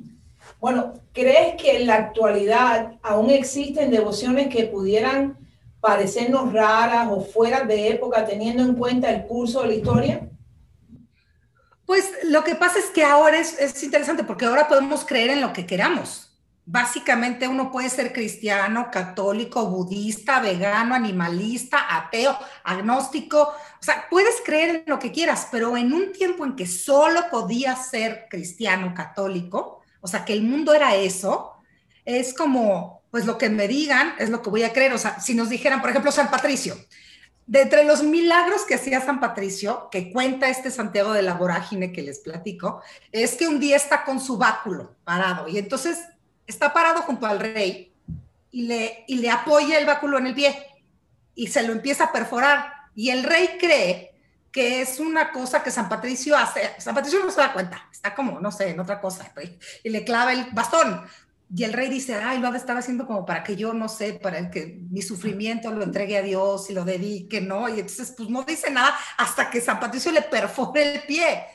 Bueno, 0.61 0.95
¿crees 1.13 1.61
que 1.61 1.79
en 1.79 1.87
la 1.87 1.95
actualidad 1.95 2.99
aún 3.03 3.31
existen 3.31 3.91
devociones 3.91 4.49
que 4.49 4.65
pudieran 4.65 5.37
parecernos 5.81 6.53
raras 6.53 7.09
o 7.11 7.21
fuera 7.21 7.65
de 7.65 7.89
época 7.91 8.27
teniendo 8.27 8.63
en 8.63 8.75
cuenta 8.75 9.11
el 9.11 9.27
curso 9.27 9.63
de 9.63 9.69
la 9.69 9.75
historia? 9.75 10.29
Pues 11.87 12.11
lo 12.25 12.45
que 12.45 12.55
pasa 12.55 12.79
es 12.79 12.87
que 12.87 13.05
ahora 13.05 13.39
es, 13.39 13.59
es, 13.59 13.83
interesante 13.83 14.25
porque 14.25 14.45
ahora 14.45 14.69
podemos 14.69 15.05
creer 15.05 15.31
en 15.31 15.41
lo 15.41 15.53
que 15.53 15.67
queramos. 15.67 16.25
Básicamente 16.67 17.49
uno 17.49 17.73
puede 17.73 17.89
ser 17.89 18.13
cristiano, 18.13 18.91
católico, 18.93 19.67
budista, 19.71 20.41
vegano, 20.41 20.95
animalista, 20.95 21.97
ateo, 21.97 22.37
agnóstico. 22.63 23.41
O 23.41 23.83
sea, 23.83 24.07
puedes 24.11 24.43
creer 24.45 24.77
en 24.77 24.85
lo 24.87 24.99
que 24.99 25.13
quieras, 25.13 25.49
pero 25.51 25.79
en 25.79 25.95
un 25.95 26.13
tiempo 26.13 26.45
en 26.45 26.57
que 26.57 26.67
solo 26.67 27.23
podías 27.31 27.89
ser 27.89 28.27
cristiano, 28.29 28.93
católico, 28.95 29.81
o 30.01 30.09
sea, 30.09 30.25
que 30.25 30.35
el 30.35 30.43
mundo 30.43 30.75
era 30.75 30.95
eso, 30.95 31.55
es 32.05 32.35
como, 32.35 32.98
pues 33.11 33.27
lo 33.27 33.39
que 33.39 33.49
me 33.49 33.69
digan 33.69 34.15
es 34.19 34.31
lo 34.31 34.43
que 34.43 34.51
voy 34.51 34.63
a 34.63 34.73
creer. 34.73 34.93
O 34.93 34.99
sea, 34.99 35.21
si 35.21 35.35
nos 35.35 35.49
dijeran, 35.49 35.81
por 35.81 35.91
ejemplo, 35.91 36.13
San 36.13 36.31
Patricio, 36.31 36.77
de 37.47 37.63
entre 37.63 37.85
los 37.85 38.03
milagros 38.03 38.65
que 38.67 38.75
hacía 38.75 39.01
San 39.01 39.21
Patricio, 39.21 39.89
que 39.91 40.13
cuenta 40.13 40.49
este 40.49 40.71
Santiago 40.71 41.13
de 41.13 41.23
la 41.23 41.35
Vorágine 41.35 41.93
que 41.93 42.03
les 42.03 42.19
platico, 42.19 42.83
es 43.11 43.37
que 43.37 43.49
un 43.49 43.59
día 43.59 43.77
está 43.77 44.05
con 44.05 44.21
su 44.21 44.37
báculo 44.37 44.97
parado 45.05 45.49
y 45.49 45.57
entonces 45.57 45.99
está 46.47 46.73
parado 46.75 47.03
junto 47.03 47.27
al 47.27 47.41
rey 47.41 47.95
y 48.51 48.63
le, 48.63 49.05
y 49.07 49.17
le 49.17 49.31
apoya 49.31 49.79
el 49.79 49.87
báculo 49.87 50.19
en 50.19 50.27
el 50.27 50.35
pie 50.35 50.67
y 51.35 51.47
se 51.47 51.63
lo 51.63 51.73
empieza 51.73 52.05
a 52.05 52.13
perforar. 52.13 52.73
Y 52.95 53.11
el 53.11 53.23
rey 53.23 53.57
cree 53.59 54.15
que 54.53 54.83
es 54.83 54.99
una 54.99 55.31
cosa 55.31 55.63
que 55.63 55.71
San 55.71 55.89
Patricio 55.89 56.37
hace. 56.37 56.73
San 56.79 56.95
Patricio 56.95 57.25
no 57.25 57.31
se 57.31 57.41
da 57.41 57.53
cuenta, 57.53 57.89
está 57.91 58.15
como, 58.15 58.41
no 58.41 58.51
sé, 58.51 58.71
en 58.71 58.81
otra 58.81 59.01
cosa, 59.01 59.33
y 59.85 59.89
le 59.89 60.05
clava 60.05 60.33
el 60.33 60.47
bastón. 60.53 61.07
Y 61.55 61.65
el 61.65 61.73
rey 61.73 61.89
dice, 61.89 62.15
ay, 62.15 62.41
lo 62.41 62.55
estar 62.55 62.77
haciendo 62.77 63.07
como 63.07 63.25
para 63.25 63.43
que 63.43 63.57
yo, 63.57 63.73
no 63.73 63.89
sé, 63.89 64.13
para 64.15 64.51
que 64.51 64.81
mi 64.91 65.01
sufrimiento 65.01 65.73
lo 65.73 65.83
entregue 65.83 66.19
a 66.19 66.23
Dios 66.23 66.69
y 66.69 66.75
lo 66.75 66.85
dedique, 66.85 67.41
¿no? 67.41 67.69
Y 67.69 67.81
entonces, 67.81 68.13
pues 68.17 68.29
no 68.29 68.43
dice 68.45 68.71
nada 68.71 68.95
hasta 69.17 69.49
que 69.49 69.61
San 69.61 69.81
Patricio 69.81 70.13
le 70.13 70.23
perfore 70.23 70.95
el 70.97 71.03
pie. 71.03 71.47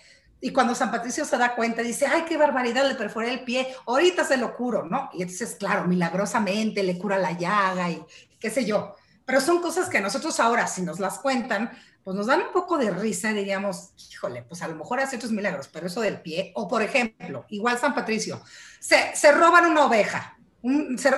Y 0.41 0.51
cuando 0.51 0.73
San 0.73 0.91
Patricio 0.91 1.23
se 1.25 1.37
da 1.37 1.55
cuenta, 1.55 1.83
dice, 1.83 2.07
ay, 2.07 2.23
qué 2.27 2.37
barbaridad, 2.37 2.87
le 2.87 2.95
perforé 2.95 3.31
el 3.31 3.43
pie, 3.43 3.67
ahorita 3.85 4.25
se 4.25 4.35
lo 4.35 4.55
curo, 4.55 4.83
¿no? 4.83 5.09
Y 5.13 5.21
entonces, 5.21 5.55
claro, 5.55 5.85
milagrosamente 5.85 6.83
le 6.83 6.97
cura 6.97 7.17
la 7.17 7.31
llaga 7.31 7.89
y 7.89 8.03
qué 8.39 8.49
sé 8.49 8.65
yo. 8.65 8.95
Pero 9.25 9.39
son 9.39 9.61
cosas 9.61 9.87
que 9.87 10.01
nosotros 10.01 10.39
ahora, 10.39 10.67
si 10.67 10.81
nos 10.81 10.99
las 10.99 11.19
cuentan, 11.19 11.71
pues 12.03 12.15
nos 12.15 12.27
dan 12.27 12.41
un 12.41 12.51
poco 12.51 12.77
de 12.77 12.91
risa 12.91 13.31
diríamos, 13.33 13.91
híjole, 14.11 14.43
pues 14.43 14.61
a 14.61 14.67
lo 14.67 14.75
mejor 14.75 14.99
hace 14.99 15.15
otros 15.15 15.31
milagros, 15.31 15.69
pero 15.71 15.87
eso 15.87 16.01
del 16.01 16.21
pie, 16.21 16.51
o 16.55 16.67
por 16.67 16.81
ejemplo, 16.81 17.45
igual 17.49 17.77
San 17.77 17.95
Patricio, 17.95 18.41
se, 18.79 19.15
se 19.15 19.31
roban 19.31 19.65
una 19.65 19.85
oveja, 19.85 20.37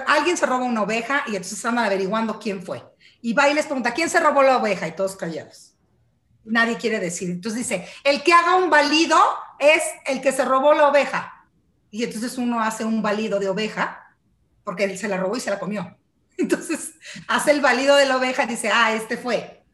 alguien 0.08 0.38
se 0.38 0.46
roba 0.46 0.66
una 0.66 0.84
oveja 0.84 1.24
y 1.28 1.32
entonces 1.32 1.54
están 1.54 1.78
averiguando 1.78 2.40
quién 2.40 2.64
fue. 2.64 2.84
Y 3.22 3.34
va 3.34 3.50
y 3.50 3.54
les 3.54 3.66
pregunta, 3.66 3.94
¿quién 3.94 4.10
se 4.10 4.20
robó 4.20 4.44
la 4.44 4.58
oveja? 4.58 4.88
Y 4.88 4.96
todos 4.96 5.16
callados. 5.16 5.76
Nadie 6.44 6.78
quiere 6.78 7.00
decir. 7.00 7.30
Entonces 7.32 7.68
dice, 7.68 7.88
el 8.04 8.22
que 8.22 8.34
haga 8.34 8.56
un 8.56 8.70
valido 8.70 9.18
es 9.60 9.82
el 10.06 10.22
que 10.22 10.32
se 10.32 10.46
robó 10.46 10.74
la 10.74 10.88
oveja. 10.88 11.48
Y 11.90 12.04
entonces 12.04 12.38
uno 12.38 12.62
hace 12.62 12.86
un 12.86 13.02
valido 13.02 13.40
de 13.40 13.50
oveja 13.50 14.06
porque 14.64 14.84
él 14.84 14.98
se 14.98 15.08
la 15.08 15.18
robó 15.18 15.38
y 15.38 15.40
se 15.40 15.50
la 15.50 15.60
comió. 15.60 15.98
Entonces 16.38 16.96
hace 17.28 17.52
el 17.52 17.62
valido 17.62 17.96
de 17.96 18.06
la 18.06 18.18
oveja 18.18 18.44
y 18.44 18.48
dice, 18.48 18.70
ah, 18.74 18.94
este 18.94 19.16
fue. 19.16 19.65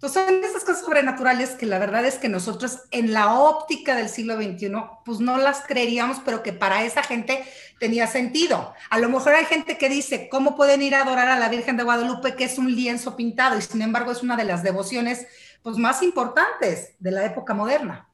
Entonces 0.00 0.24
son 0.24 0.42
esas 0.42 0.64
cosas 0.64 0.80
sobrenaturales 0.80 1.50
que 1.50 1.66
la 1.66 1.78
verdad 1.78 2.06
es 2.06 2.16
que 2.16 2.30
nosotros 2.30 2.84
en 2.90 3.12
la 3.12 3.34
óptica 3.34 3.94
del 3.94 4.08
siglo 4.08 4.36
XXI, 4.36 4.72
pues 5.04 5.20
no 5.20 5.36
las 5.36 5.60
creeríamos, 5.66 6.22
pero 6.24 6.42
que 6.42 6.54
para 6.54 6.84
esa 6.84 7.02
gente 7.02 7.44
tenía 7.78 8.06
sentido. 8.06 8.72
A 8.88 8.98
lo 8.98 9.10
mejor 9.10 9.34
hay 9.34 9.44
gente 9.44 9.76
que 9.76 9.90
dice, 9.90 10.30
¿cómo 10.30 10.56
pueden 10.56 10.80
ir 10.80 10.94
a 10.94 11.02
adorar 11.02 11.28
a 11.28 11.38
la 11.38 11.50
Virgen 11.50 11.76
de 11.76 11.82
Guadalupe, 11.82 12.34
que 12.34 12.44
es 12.44 12.56
un 12.56 12.74
lienzo 12.74 13.14
pintado? 13.14 13.58
Y 13.58 13.60
sin 13.60 13.82
embargo 13.82 14.10
es 14.10 14.22
una 14.22 14.38
de 14.38 14.44
las 14.44 14.62
devociones 14.62 15.26
pues, 15.62 15.76
más 15.76 16.02
importantes 16.02 16.94
de 16.98 17.10
la 17.10 17.26
época 17.26 17.52
moderna. 17.52 18.08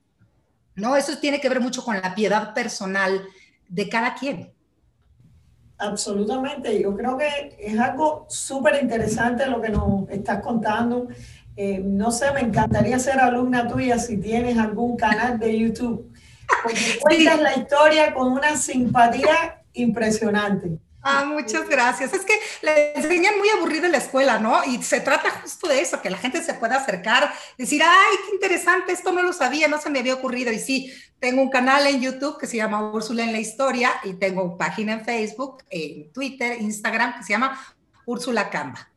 ¿No? 0.74 0.96
Eso 0.96 1.16
tiene 1.18 1.40
que 1.40 1.48
ver 1.48 1.60
mucho 1.60 1.84
con 1.84 2.00
la 2.00 2.16
piedad 2.16 2.52
personal 2.52 3.24
de 3.68 3.88
cada 3.88 4.16
quien. 4.16 4.52
Absolutamente, 5.78 6.82
yo 6.82 6.96
creo 6.96 7.16
que 7.16 7.56
es 7.60 7.78
algo 7.78 8.26
súper 8.28 8.82
interesante 8.82 9.46
lo 9.46 9.60
que 9.60 9.68
nos 9.68 10.08
estás 10.08 10.42
contando. 10.42 11.06
Eh, 11.56 11.80
no 11.82 12.10
sé, 12.10 12.30
me 12.32 12.40
encantaría 12.40 12.98
ser 12.98 13.18
alumna 13.18 13.66
tuya 13.66 13.98
si 13.98 14.18
tienes 14.18 14.58
algún 14.58 14.96
canal 14.96 15.38
de 15.38 15.58
YouTube, 15.58 16.12
porque 16.62 16.98
cuentas 17.00 17.40
la 17.40 17.56
historia 17.56 18.12
con 18.12 18.32
una 18.32 18.56
simpatía 18.56 19.62
impresionante. 19.72 20.78
Ah, 21.08 21.24
muchas 21.24 21.68
gracias. 21.68 22.12
Es 22.12 22.24
que 22.24 22.34
le 22.62 22.96
enseñan 22.96 23.38
muy 23.38 23.48
aburrido 23.50 23.86
en 23.86 23.92
la 23.92 23.98
escuela, 23.98 24.40
¿no? 24.40 24.64
Y 24.64 24.82
se 24.82 25.00
trata 25.00 25.30
justo 25.30 25.68
de 25.68 25.80
eso, 25.80 26.02
que 26.02 26.10
la 26.10 26.18
gente 26.18 26.42
se 26.42 26.52
pueda 26.54 26.78
acercar, 26.78 27.32
decir, 27.56 27.80
ay, 27.84 28.16
qué 28.26 28.34
interesante, 28.34 28.92
esto 28.92 29.12
no 29.12 29.22
lo 29.22 29.32
sabía, 29.32 29.68
no 29.68 29.80
se 29.80 29.88
me 29.88 30.00
había 30.00 30.14
ocurrido. 30.14 30.50
Y 30.50 30.58
sí, 30.58 30.92
tengo 31.20 31.42
un 31.42 31.48
canal 31.48 31.86
en 31.86 32.00
YouTube 32.00 32.38
que 32.40 32.48
se 32.48 32.56
llama 32.56 32.90
Úrsula 32.90 33.22
en 33.22 33.32
la 33.32 33.38
Historia 33.38 33.92
y 34.02 34.14
tengo 34.14 34.42
una 34.42 34.56
página 34.56 34.94
en 34.94 35.04
Facebook, 35.04 35.62
en 35.70 36.12
Twitter, 36.12 36.60
Instagram, 36.60 37.18
que 37.18 37.22
se 37.22 37.34
llama 37.34 37.56
Úrsula 38.04 38.50
Camba. 38.50 38.90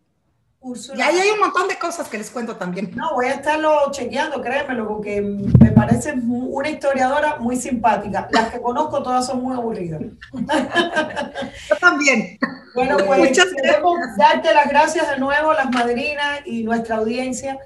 Y 0.62 1.01
ahí 1.01 1.18
hay 1.18 1.30
un 1.30 1.39
montón 1.39 1.70
de 1.70 1.78
cosas 1.78 2.10
que 2.10 2.18
les 2.18 2.30
cuento 2.30 2.58
también. 2.58 2.92
No, 2.94 3.13
voy 3.13 3.28
a 3.28 3.36
estarlo 3.36 3.89
chequeando, 3.92 4.42
créemelo, 4.42 4.88
porque 4.89 5.22
me 5.22 5.72
parece 5.72 6.13
una 6.13 6.70
historiadora 6.70 7.38
muy 7.38 7.56
simpática. 7.56 8.28
Las 8.32 8.51
que 8.51 8.62
conozco 8.62 9.01
todas 9.01 9.25
son 9.25 9.42
muy 9.42 9.56
aburridas. 9.56 10.01
Yo 10.32 11.75
también. 11.80 12.38
Bueno, 12.75 12.98
pues 13.06 13.20
Muchas 13.20 13.48
queremos 13.56 13.98
darte 14.18 14.54
las 14.54 14.68
gracias 14.68 15.10
de 15.10 15.18
nuevo, 15.18 15.54
las 15.54 15.72
madrinas 15.72 16.42
y 16.46 16.63
nuestra 16.63 16.98
audiencia. 16.98 17.58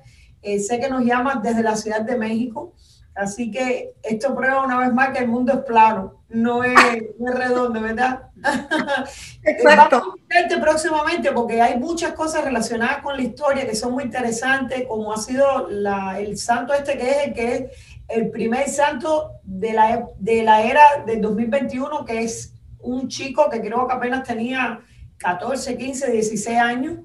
Eh, 0.43 0.59
sé 0.59 0.79
que 0.79 0.89
nos 0.89 1.03
llaman 1.03 1.41
desde 1.41 1.63
la 1.63 1.75
Ciudad 1.75 2.01
de 2.01 2.15
México. 2.15 2.73
Así 3.15 3.51
que 3.51 3.93
esto 4.01 4.35
prueba 4.35 4.65
una 4.65 4.79
vez 4.79 4.91
más 4.91 5.09
que 5.09 5.19
el 5.19 5.27
mundo 5.27 5.53
es 5.53 5.59
plano, 5.59 6.23
no 6.29 6.63
es, 6.63 6.73
redondo, 7.19 7.79
¿verdad? 7.79 8.23
Exacto. 9.43 9.99
Vamos 9.99 10.19
a 10.51 10.61
próximamente 10.61 11.31
porque 11.31 11.61
hay 11.61 11.79
muchas 11.79 12.13
cosas 12.13 12.43
relacionadas 12.43 13.03
con 13.03 13.15
la 13.15 13.21
historia 13.21 13.67
que 13.67 13.75
son 13.75 13.93
muy 13.93 14.05
interesantes, 14.05 14.85
como 14.87 15.13
ha 15.13 15.17
sido 15.17 15.67
la, 15.69 16.19
el 16.19 16.37
santo 16.37 16.73
este 16.73 16.97
que 16.97 17.09
es 17.09 17.27
el 17.27 17.33
que 17.33 17.55
es 17.55 17.63
el 18.07 18.29
primer 18.31 18.67
santo 18.67 19.33
de 19.43 19.73
la, 19.73 20.07
de 20.17 20.43
la 20.43 20.63
era 20.63 20.81
del 21.05 21.21
2021, 21.21 22.05
que 22.05 22.23
es 22.23 22.53
un 22.79 23.07
chico 23.07 23.49
que 23.49 23.61
creo 23.61 23.87
que 23.87 23.93
apenas 23.93 24.23
tenía 24.23 24.81
14, 25.17 25.77
15, 25.77 26.11
16 26.11 26.57
años. 26.57 26.99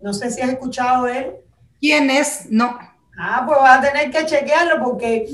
No 0.00 0.12
sé 0.12 0.30
si 0.30 0.40
has 0.40 0.50
escuchado 0.50 1.04
de 1.04 1.18
él. 1.18 1.34
¿Quién 1.80 2.10
es? 2.10 2.46
No. 2.50 2.78
Ah, 3.18 3.44
pues 3.46 3.58
vas 3.58 3.78
a 3.78 3.80
tener 3.80 4.10
que 4.10 4.26
chequearlo 4.26 4.82
porque 4.84 5.26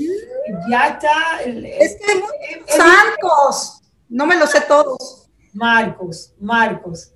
ya 0.69 0.87
está. 0.87 1.41
es 1.45 1.97
que 1.97 2.77
Marcos, 2.77 3.81
no 4.09 4.25
me 4.25 4.37
lo 4.37 4.47
sé 4.47 4.61
todos. 4.61 5.29
Marcos, 5.53 6.33
Marcos. 6.39 7.11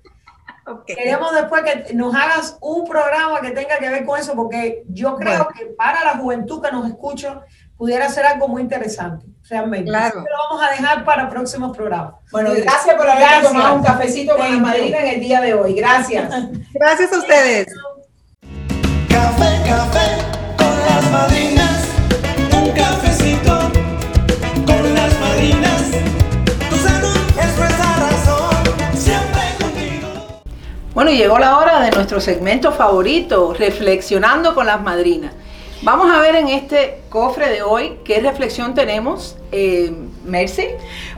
Queremos 0.86 1.32
después 1.32 1.62
que 1.62 1.94
nos 1.94 2.14
hagas 2.14 2.58
un 2.60 2.86
programa 2.86 3.40
que 3.40 3.52
tenga 3.52 3.78
que 3.78 3.88
ver 3.88 4.04
con 4.04 4.20
eso, 4.20 4.34
porque 4.34 4.84
yo 4.88 5.16
creo 5.16 5.48
que 5.48 5.64
para 5.66 6.04
la 6.04 6.18
juventud 6.18 6.62
que 6.62 6.70
nos 6.70 6.86
escucha 6.86 7.40
pudiera 7.78 8.08
ser 8.10 8.26
algo 8.26 8.48
muy 8.48 8.60
interesante, 8.60 9.24
realmente. 9.48 9.88
Claro. 9.88 10.20
lo 10.20 10.50
vamos 10.50 10.62
a 10.62 10.70
dejar 10.72 11.04
para 11.04 11.30
próximos 11.30 11.74
programas. 11.74 12.14
Bueno, 12.30 12.50
gracias 12.54 12.96
por 12.96 13.08
haber 13.08 13.42
tomado 13.42 13.76
un 13.76 13.82
cafecito 13.82 14.36
con 14.36 14.50
la 14.50 14.58
madrina 14.58 14.98
en 14.98 15.06
el 15.14 15.20
día 15.20 15.40
de 15.40 15.54
hoy. 15.54 15.74
Gracias. 15.74 16.30
gracias 16.74 17.12
a 17.14 17.18
ustedes. 17.18 17.66
Café, 19.08 19.62
café 19.66 19.97
Bueno, 31.08 31.22
llegó 31.22 31.38
la 31.38 31.56
hora 31.56 31.80
de 31.80 31.90
nuestro 31.90 32.20
segmento 32.20 32.70
favorito, 32.70 33.54
reflexionando 33.54 34.54
con 34.54 34.66
las 34.66 34.82
madrinas. 34.82 35.32
Vamos 35.80 36.14
a 36.14 36.20
ver 36.20 36.34
en 36.34 36.48
este 36.48 37.00
cofre 37.08 37.48
de 37.48 37.62
hoy 37.62 38.00
qué 38.04 38.20
reflexión 38.20 38.74
tenemos. 38.74 39.34
Eh, 39.50 39.90
Mercy. 40.26 40.66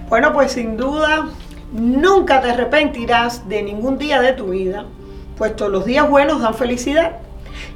Bueno, 0.09 0.33
pues 0.33 0.53
sin 0.53 0.77
duda, 0.77 1.27
nunca 1.73 2.41
te 2.41 2.51
arrepentirás 2.51 3.49
de 3.49 3.65
ningún 3.65 3.99
día 3.99 4.21
de 4.21 4.33
tu 4.33 4.51
vida, 4.51 4.87
puesto 5.37 5.69
los 5.69 5.85
días 5.85 6.09
buenos 6.09 6.41
dan 6.41 6.55
felicidad 6.55 7.17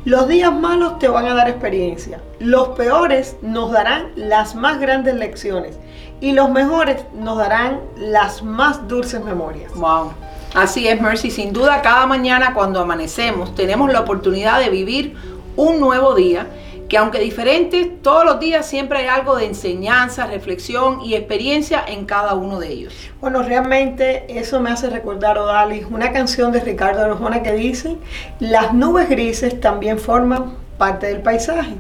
los 0.05 0.29
días 0.29 0.53
malos 0.53 0.99
te 0.99 1.09
van 1.09 1.27
a 1.27 1.35
dar 1.35 1.49
experiencia. 1.49 2.21
Los 2.39 2.69
peores 2.69 3.37
nos 3.41 3.73
darán 3.73 4.11
las 4.17 4.55
más 4.55 4.79
grandes 4.79 5.15
lecciones. 5.15 5.79
Y 6.21 6.33
los 6.33 6.51
mejores 6.51 7.05
nos 7.15 7.39
darán 7.39 7.81
las 7.97 8.43
más 8.43 8.87
dulces 8.87 9.23
memorias. 9.25 9.75
Wow. 9.75 10.13
Así 10.55 10.87
es, 10.87 11.01
Mercy. 11.01 11.33
Sin 11.33 11.53
duda, 11.53 11.83
cada 11.83 12.07
mañana 12.07 12.55
cuando 12.55 12.81
amanecemos 12.81 13.57
tenemos 13.57 13.93
la 13.93 14.01
oportunidad 14.01 14.61
de 14.61 14.71
vivir 14.71 15.17
un 15.57 15.81
nuevo 15.81 16.15
día 16.15 16.47
que 16.89 16.97
aunque 16.97 17.19
diferente, 17.19 17.87
todos 18.03 18.25
los 18.25 18.39
días 18.39 18.65
siempre 18.65 18.99
hay 18.99 19.07
algo 19.07 19.37
de 19.37 19.47
enseñanza, 19.47 20.27
reflexión 20.27 21.01
y 21.01 21.15
experiencia 21.15 21.83
en 21.85 22.05
cada 22.05 22.35
uno 22.35 22.61
de 22.61 22.69
ellos. 22.69 22.95
Bueno, 23.21 23.43
realmente 23.43 24.27
eso 24.29 24.61
me 24.61 24.71
hace 24.71 24.91
recordar, 24.91 25.39
Odalis, 25.39 25.87
una 25.91 26.13
canción 26.13 26.53
de 26.53 26.61
Ricardo 26.61 27.03
Arjona 27.03 27.43
que 27.43 27.53
dice, 27.53 27.97
las 28.39 28.75
nubes 28.75 29.09
grises 29.09 29.61
también 29.61 29.99
forman 29.99 30.55
parte 30.79 31.07
del 31.07 31.21
paisaje. 31.21 31.75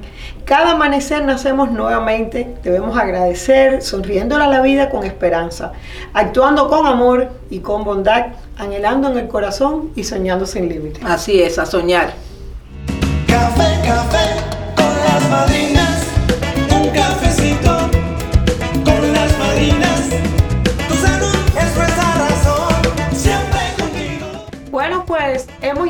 Cada 0.44 0.72
amanecer 0.72 1.24
nacemos 1.24 1.70
nuevamente, 1.70 2.54
debemos 2.62 2.96
agradecer, 2.96 3.82
sonriendo 3.82 4.36
a 4.36 4.46
la 4.46 4.60
vida 4.60 4.90
con 4.90 5.04
esperanza, 5.04 5.72
actuando 6.12 6.68
con 6.68 6.86
amor 6.86 7.28
y 7.50 7.60
con 7.60 7.84
bondad, 7.84 8.26
anhelando 8.58 9.10
en 9.10 9.18
el 9.18 9.28
corazón 9.28 9.90
y 9.96 10.04
soñando 10.04 10.46
sin 10.46 10.68
límites. 10.68 11.02
Así 11.04 11.42
es, 11.42 11.58
a 11.58 11.66
soñar. 11.66 12.12
Café, 13.26 13.86
café 13.86 14.54
las 15.04 15.28
madrinas, 15.30 16.02
un 16.70 16.88
cafecito 16.90 18.03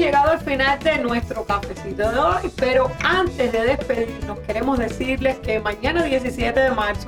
llegado 0.04 0.32
al 0.32 0.40
final 0.40 0.78
de 0.80 0.98
nuestro 0.98 1.46
cafecito 1.46 2.10
de 2.10 2.18
hoy, 2.18 2.52
pero 2.56 2.90
antes 3.02 3.50
de 3.50 3.64
despedirnos 3.64 4.38
queremos 4.40 4.78
decirles 4.78 5.38
que 5.38 5.58
mañana 5.60 6.02
17 6.02 6.60
de 6.60 6.70
marzo 6.72 7.06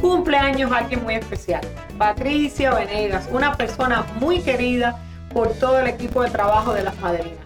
cumpleaños 0.00 0.72
alguien 0.72 1.02
muy 1.02 1.16
especial, 1.16 1.60
Patricia 1.98 2.72
Venegas, 2.72 3.28
una 3.30 3.54
persona 3.58 4.06
muy 4.18 4.40
querida 4.40 4.98
por 5.34 5.52
todo 5.52 5.80
el 5.80 5.88
equipo 5.88 6.22
de 6.22 6.30
trabajo 6.30 6.72
de 6.72 6.82
las 6.82 6.98
madrinas. 7.00 7.44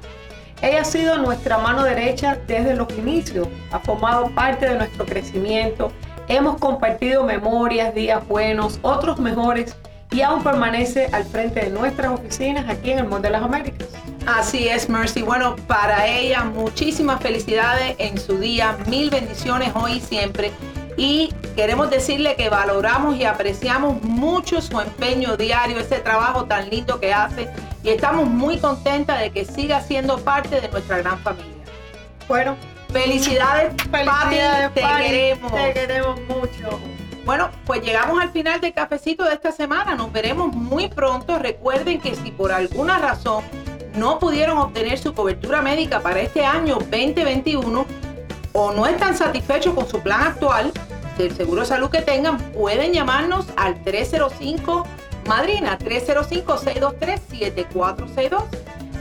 Ella 0.62 0.82
ha 0.82 0.84
sido 0.84 1.18
nuestra 1.18 1.58
mano 1.58 1.82
derecha 1.82 2.38
desde 2.46 2.76
los 2.76 2.88
inicios, 2.96 3.48
ha 3.72 3.80
formado 3.80 4.30
parte 4.30 4.68
de 4.68 4.76
nuestro 4.76 5.04
crecimiento, 5.04 5.90
hemos 6.28 6.58
compartido 6.58 7.24
memorias, 7.24 7.92
días 7.96 8.24
buenos, 8.28 8.78
otros 8.82 9.18
mejores 9.18 9.76
y 10.14 10.22
aún 10.22 10.44
permanece 10.44 11.08
al 11.12 11.24
frente 11.24 11.60
de 11.60 11.70
nuestras 11.70 12.12
oficinas 12.12 12.68
aquí 12.68 12.92
en 12.92 13.00
el 13.00 13.06
Mall 13.06 13.20
de 13.20 13.30
las 13.30 13.42
Américas. 13.42 13.88
Así 14.26 14.68
es, 14.68 14.88
Mercy. 14.88 15.22
Bueno, 15.22 15.56
para 15.66 16.06
ella 16.06 16.44
muchísimas 16.44 17.20
felicidades 17.20 17.96
en 17.98 18.16
su 18.16 18.38
día, 18.38 18.76
mil 18.86 19.10
bendiciones 19.10 19.72
hoy 19.74 19.94
y 19.94 20.00
siempre 20.00 20.52
y 20.96 21.34
queremos 21.56 21.90
decirle 21.90 22.36
que 22.36 22.48
valoramos 22.48 23.16
y 23.16 23.24
apreciamos 23.24 24.00
mucho 24.02 24.60
su 24.60 24.80
empeño 24.80 25.36
diario, 25.36 25.80
ese 25.80 25.98
trabajo 25.98 26.44
tan 26.44 26.70
lindo 26.70 27.00
que 27.00 27.12
hace 27.12 27.48
y 27.82 27.88
estamos 27.88 28.28
muy 28.28 28.58
contentas 28.58 29.18
de 29.18 29.30
que 29.32 29.44
siga 29.44 29.80
siendo 29.80 30.18
parte 30.18 30.60
de 30.60 30.68
nuestra 30.68 30.98
gran 30.98 31.18
familia. 31.18 31.50
Bueno, 32.28 32.56
felicidades, 32.92 33.74
felicidades 33.90 34.72
te 34.74 34.80
queremos. 34.80 35.52
Te 35.52 35.72
queremos 35.72 36.20
mucho. 36.28 36.80
Bueno, 37.24 37.50
pues 37.64 37.82
llegamos 37.82 38.20
al 38.20 38.30
final 38.30 38.60
del 38.60 38.74
cafecito 38.74 39.24
de 39.24 39.34
esta 39.34 39.50
semana. 39.50 39.94
Nos 39.94 40.12
veremos 40.12 40.54
muy 40.54 40.88
pronto. 40.88 41.38
Recuerden 41.38 42.00
que 42.00 42.14
si 42.14 42.30
por 42.30 42.52
alguna 42.52 42.98
razón 42.98 43.44
no 43.96 44.18
pudieron 44.18 44.58
obtener 44.58 44.98
su 44.98 45.14
cobertura 45.14 45.62
médica 45.62 46.00
para 46.00 46.20
este 46.20 46.44
año 46.44 46.74
2021, 46.74 47.86
o 48.52 48.72
no 48.72 48.86
están 48.86 49.16
satisfechos 49.16 49.74
con 49.74 49.88
su 49.88 50.00
plan 50.00 50.22
actual 50.22 50.70
del 51.18 51.34
seguro 51.34 51.62
de 51.62 51.66
salud 51.66 51.90
que 51.90 52.02
tengan, 52.02 52.38
pueden 52.52 52.92
llamarnos 52.92 53.46
al 53.56 53.82
305 53.82 54.86
Madrina 55.26 55.76
305-623-7462. 55.78 58.44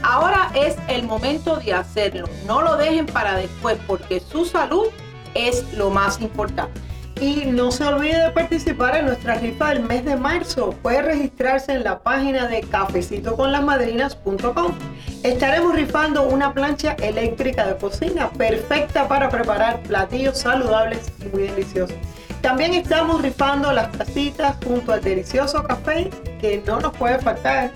Ahora 0.02 0.50
es 0.54 0.76
el 0.88 1.04
momento 1.04 1.56
de 1.56 1.74
hacerlo. 1.74 2.26
No 2.46 2.62
lo 2.62 2.76
dejen 2.76 3.06
para 3.06 3.36
después 3.36 3.78
porque 3.86 4.20
su 4.20 4.44
salud 4.44 4.88
es 5.34 5.72
lo 5.74 5.90
más 5.90 6.20
importante. 6.20 6.80
Y 7.24 7.46
no 7.46 7.72
se 7.72 7.86
olvide 7.86 8.20
de 8.20 8.30
participar 8.32 8.96
en 8.96 9.06
nuestra 9.06 9.36
rifa 9.36 9.70
del 9.70 9.82
mes 9.82 10.04
de 10.04 10.14
marzo. 10.14 10.74
Puede 10.82 11.00
registrarse 11.00 11.72
en 11.72 11.82
la 11.82 12.00
página 12.00 12.48
de 12.48 12.60
cafecitoconlasmadrinas.com. 12.60 14.74
Estaremos 15.22 15.74
rifando 15.74 16.24
una 16.24 16.52
plancha 16.52 16.94
eléctrica 17.00 17.66
de 17.66 17.78
cocina 17.78 18.28
perfecta 18.28 19.08
para 19.08 19.30
preparar 19.30 19.80
platillos 19.84 20.36
saludables 20.36 21.10
y 21.24 21.28
muy 21.34 21.44
deliciosos. 21.44 21.96
También 22.42 22.74
estamos 22.74 23.22
rifando 23.22 23.72
las 23.72 23.90
tacitas 23.92 24.58
junto 24.62 24.92
al 24.92 25.00
delicioso 25.00 25.64
café 25.64 26.10
que 26.42 26.62
no 26.66 26.78
nos 26.78 26.94
puede 26.94 27.18
faltar 27.20 27.70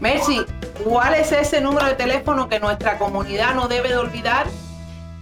Mercy, 0.00 0.40
¿cuál 0.82 1.12
es 1.12 1.30
ese 1.32 1.60
número 1.60 1.88
de 1.88 1.94
teléfono 1.94 2.48
que 2.48 2.58
nuestra 2.58 2.96
comunidad 2.96 3.54
no 3.54 3.68
debe 3.68 3.90
de 3.90 3.98
olvidar? 3.98 4.46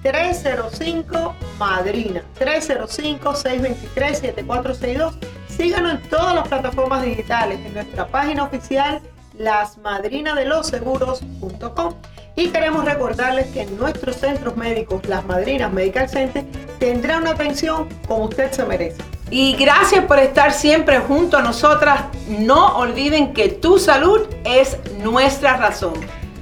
305 0.07 1.35
Madrina, 1.59 2.23
305-623-7462. 2.39 5.15
Síganos 5.49 5.95
en 5.95 6.03
todas 6.03 6.37
las 6.37 6.47
plataformas 6.47 7.03
digitales, 7.03 7.59
en 7.67 7.75
nuestra 7.75 8.07
página 8.07 8.45
oficial 8.45 9.03
lasmadrinadeloseguros.com 9.37 11.95
y 12.37 12.51
queremos 12.51 12.85
recordarles 12.85 13.49
que 13.49 13.63
en 13.63 13.77
nuestros 13.77 14.15
centros 14.17 14.57
médicos, 14.57 15.05
Las 15.09 15.25
Madrinas 15.25 15.73
Medical 15.73 16.09
Center, 16.09 16.45
tendrá 16.79 17.19
una 17.19 17.31
atención 17.31 17.89
como 18.07 18.27
usted 18.27 18.53
se 18.53 18.65
merece. 18.65 19.03
Y 19.31 19.57
gracias 19.57 20.05
por 20.05 20.21
estar 20.21 20.53
siempre 20.53 21.01
junto 21.01 21.37
a 21.37 21.43
nosotras. 21.43 22.03
No 22.29 22.77
olviden 22.77 23.33
que 23.33 23.49
tu 23.49 23.81
salud 23.81 24.21
es 24.45 24.77
nuestra 25.03 25.57
razón. 25.57 25.95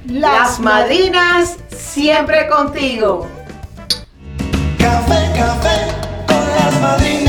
Las, 0.05 0.59
madrinas 0.59 1.57
siempre 1.69 2.47
contigo. 2.47 3.27
Café, 4.85 5.31
café 5.35 5.77
con 6.27 6.45
las 6.55 6.79
madrinas. 6.79 7.24